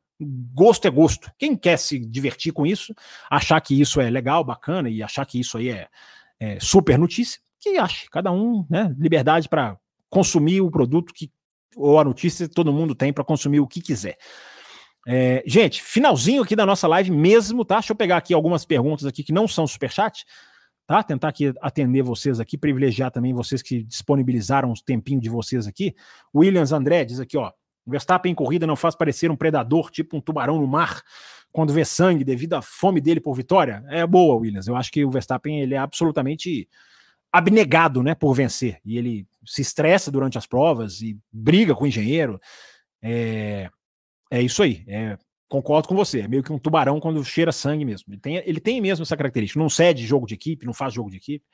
[0.55, 1.31] gosto é gosto.
[1.39, 2.95] Quem quer se divertir com isso,
[3.31, 5.89] achar que isso é legal, bacana e achar que isso aí é,
[6.41, 8.09] é super notícia, que ache.
[8.11, 8.95] Cada um, né?
[8.99, 9.77] Liberdade para
[10.09, 11.31] consumir o produto que
[11.75, 14.17] ou a notícia todo mundo tem para consumir o que quiser.
[15.07, 17.77] É, gente, finalzinho aqui da nossa live mesmo, tá?
[17.77, 20.25] Deixa eu pegar aqui algumas perguntas aqui que não são superchat
[20.87, 21.03] tá?
[21.03, 25.95] Tentar aqui atender vocês aqui, privilegiar também vocês que disponibilizaram um tempinho de vocês aqui.
[26.35, 27.53] Williams André diz aqui, ó,
[27.87, 31.03] Verstappen em corrida não faz parecer um predador, tipo um tubarão no mar,
[31.51, 33.85] quando vê sangue devido à fome dele por vitória.
[33.89, 34.69] É boa, Williams.
[34.69, 36.69] Eu acho que o Verstappen ele é absolutamente
[37.33, 38.79] abnegado, né, por vencer.
[38.85, 42.41] E ele se estressa durante as provas e briga com o engenheiro.
[43.01, 43.71] É,
[44.31, 44.85] é isso aí.
[44.87, 45.19] É
[45.53, 46.21] concordo com você.
[46.21, 48.11] É meio que um tubarão quando cheira sangue mesmo.
[48.13, 49.61] Ele tem, ele tem mesmo essa característica.
[49.61, 51.45] Não cede jogo de equipe, não faz jogo de equipe.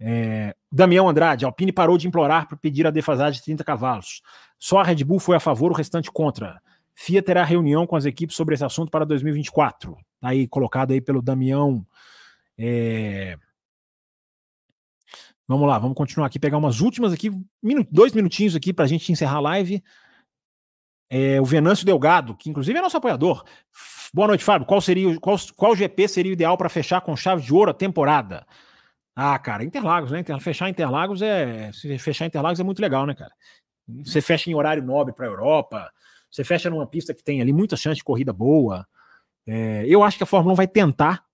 [0.00, 4.22] É, Damião Andrade, Alpine parou de implorar para pedir a defasagem de 30 cavalos.
[4.58, 6.60] Só a Red Bull foi a favor, o restante contra.
[6.94, 9.94] FIA terá reunião com as equipes sobre esse assunto para 2024.
[10.18, 11.86] Tá aí colocado aí pelo Damião.
[12.56, 13.36] É...
[15.46, 17.30] Vamos lá, vamos continuar aqui, pegar umas últimas aqui,
[17.92, 19.82] dois minutinhos aqui para a gente encerrar a live.
[21.08, 23.44] É, o Venâncio Delgado, que inclusive é nosso apoiador.
[24.12, 24.66] Boa noite, Fábio.
[24.66, 27.74] Qual seria qual, qual GP seria o ideal para fechar com chave de ouro a
[27.74, 28.46] temporada?
[29.14, 30.22] Ah, cara, Interlagos, né?
[30.40, 31.70] Fechar Interlagos é.
[31.98, 33.32] Fechar Interlagos é muito legal, né, cara?
[34.04, 35.90] Você fecha em horário nobre para a Europa,
[36.30, 38.86] você fecha numa pista que tem ali muita chance de corrida boa.
[39.46, 41.24] É, eu acho que a Fórmula 1 vai tentar.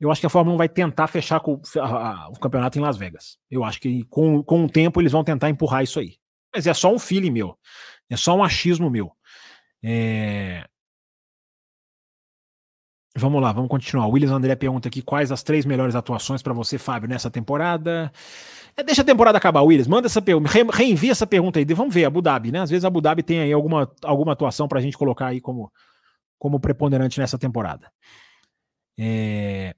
[0.00, 2.82] Eu acho que a Fórmula 1 vai tentar fechar com, a, a, o campeonato em
[2.82, 3.38] Las Vegas.
[3.50, 6.16] Eu acho que com, com o tempo eles vão tentar empurrar isso aí.
[6.52, 7.56] Mas é só um feeling meu.
[8.10, 9.12] É só um achismo meu.
[9.82, 10.64] É...
[13.14, 14.06] Vamos lá, vamos continuar.
[14.06, 18.10] O Williams André pergunta aqui quais as três melhores atuações para você, Fábio, nessa temporada.
[18.74, 19.86] É, deixa a temporada acabar, Williams.
[19.86, 21.64] Manda essa pergunta, re, reenvia essa pergunta aí.
[21.66, 22.60] Vamos ver, Abu Dhabi, né?
[22.60, 25.42] Às vezes a Abu Dhabi tem aí alguma, alguma atuação para a gente colocar aí
[25.42, 25.70] como,
[26.38, 27.92] como preponderante nessa temporada.
[28.98, 29.74] É...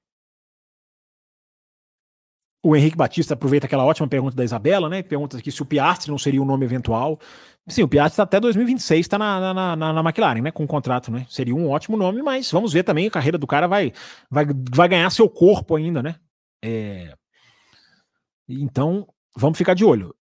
[2.64, 5.02] O Henrique Batista aproveita aquela ótima pergunta da Isabela, né?
[5.02, 7.20] Pergunta aqui se o Piastri não seria um nome eventual.
[7.68, 10.50] Sim, o Piastri tá até 2026 está na, na, na, na, McLaren, né?
[10.50, 11.26] Com um contrato, né?
[11.28, 13.06] Seria um ótimo nome, mas vamos ver também.
[13.06, 13.92] A carreira do cara vai,
[14.30, 16.14] vai, vai ganhar seu corpo ainda, né?
[16.64, 17.14] É...
[18.48, 20.14] Então, vamos ficar de olho.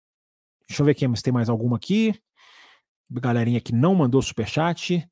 [0.66, 2.14] Deixa eu ver aqui se tem mais alguma aqui.
[3.10, 5.06] Galerinha que não mandou superchat.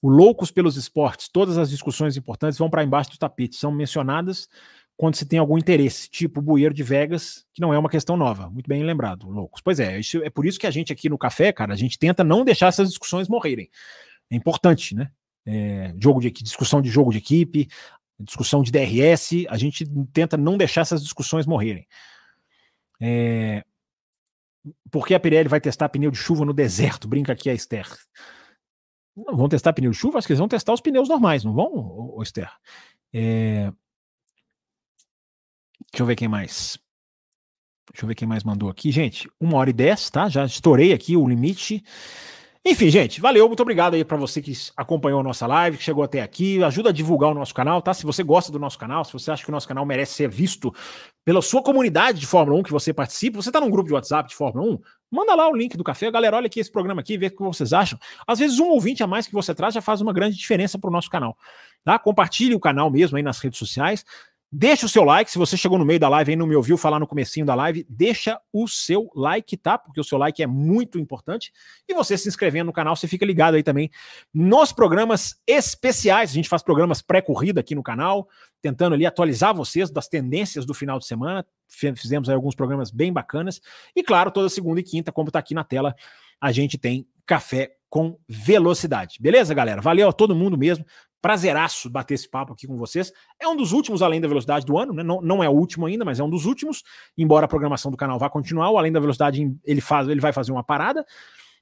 [0.00, 1.28] O Loucos pelos Esportes.
[1.28, 3.56] Todas as discussões importantes vão para embaixo do tapete.
[3.56, 4.48] São mencionadas
[4.98, 8.16] quando se tem algum interesse, tipo o Bueiro de Vegas, que não é uma questão
[8.16, 8.50] nova.
[8.50, 9.62] Muito bem lembrado, loucos.
[9.62, 11.96] Pois é, isso, é por isso que a gente aqui no Café, cara, a gente
[11.96, 13.70] tenta não deixar essas discussões morrerem.
[14.28, 15.12] É importante, né?
[15.46, 17.68] É, jogo de discussão de jogo de equipe,
[18.18, 21.86] discussão de DRS, a gente tenta não deixar essas discussões morrerem.
[23.00, 23.64] É,
[24.90, 27.06] por que a Pirelli vai testar pneu de chuva no deserto?
[27.06, 27.86] Brinca aqui a Esther.
[29.16, 30.18] Não vão testar pneu de chuva?
[30.18, 32.50] Acho que eles vão testar os pneus normais, não vão, Esther?
[33.12, 33.72] É,
[35.92, 36.78] Deixa eu ver quem mais.
[37.92, 38.90] Deixa eu ver quem mais mandou aqui.
[38.90, 40.28] Gente, uma hora e dez, tá?
[40.28, 41.82] Já estourei aqui o limite.
[42.70, 46.04] Enfim, gente, valeu, muito obrigado aí para você que acompanhou a nossa live, que chegou
[46.04, 47.94] até aqui, ajuda a divulgar o nosso canal, tá?
[47.94, 50.28] Se você gosta do nosso canal, se você acha que o nosso canal merece ser
[50.28, 50.74] visto
[51.24, 54.28] pela sua comunidade de Fórmula 1 que você participa, você tá num grupo de WhatsApp
[54.28, 54.78] de Fórmula 1,
[55.10, 57.42] manda lá o link do café, galera, olha aqui esse programa aqui, vê o que
[57.42, 57.98] vocês acham.
[58.26, 60.88] Às vezes um ouvinte a mais que você traz já faz uma grande diferença para
[60.88, 61.38] o nosso canal,
[61.84, 61.98] tá?
[61.98, 64.04] Compartilhe o canal mesmo aí nas redes sociais,
[64.50, 66.78] Deixa o seu like, se você chegou no meio da live e não me ouviu
[66.78, 69.76] falar no comecinho da live, deixa o seu like, tá?
[69.76, 71.52] Porque o seu like é muito importante.
[71.86, 73.90] E você se inscrevendo no canal, você fica ligado aí também
[74.32, 76.30] nos programas especiais.
[76.30, 78.26] A gente faz programas pré-corrida aqui no canal,
[78.62, 81.44] tentando ali atualizar vocês das tendências do final de semana.
[81.68, 83.60] Fizemos aí alguns programas bem bacanas.
[83.94, 85.94] E claro, toda segunda e quinta, como tá aqui na tela,
[86.40, 89.18] a gente tem café com velocidade.
[89.20, 89.80] Beleza, galera?
[89.80, 90.84] Valeu a todo mundo mesmo.
[91.20, 93.12] Prazeraço bater esse papo aqui com vocês.
[93.40, 95.02] É um dos últimos Além da Velocidade do ano, né?
[95.02, 96.84] Não, não é o último ainda, mas é um dos últimos.
[97.16, 100.32] Embora a programação do canal vá continuar, o Além da Velocidade ele, faz, ele vai
[100.32, 101.04] fazer uma parada.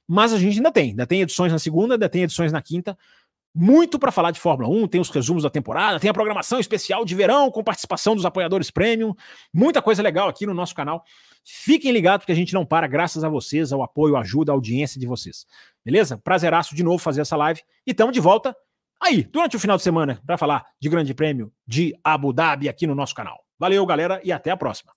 [0.07, 0.89] Mas a gente ainda tem.
[0.89, 2.97] Ainda tem edições na segunda, ainda tem edições na quinta.
[3.59, 7.03] Muito para falar de Fórmula 1, tem os resumos da temporada, tem a programação especial
[7.03, 9.15] de verão com participação dos apoiadores premium.
[9.51, 11.03] Muita coisa legal aqui no nosso canal.
[11.43, 14.99] Fiquem ligados que a gente não para, graças a vocês, ao apoio, ajuda, à audiência
[14.99, 15.47] de vocês.
[15.83, 16.19] Beleza?
[16.19, 17.61] Prazeraço de novo fazer essa live.
[17.85, 18.55] E estamos de volta
[19.01, 22.87] aí, durante o final de semana, para falar de Grande Prêmio de Abu Dhabi aqui
[22.87, 23.43] no nosso canal.
[23.59, 24.91] Valeu, galera, e até a próxima.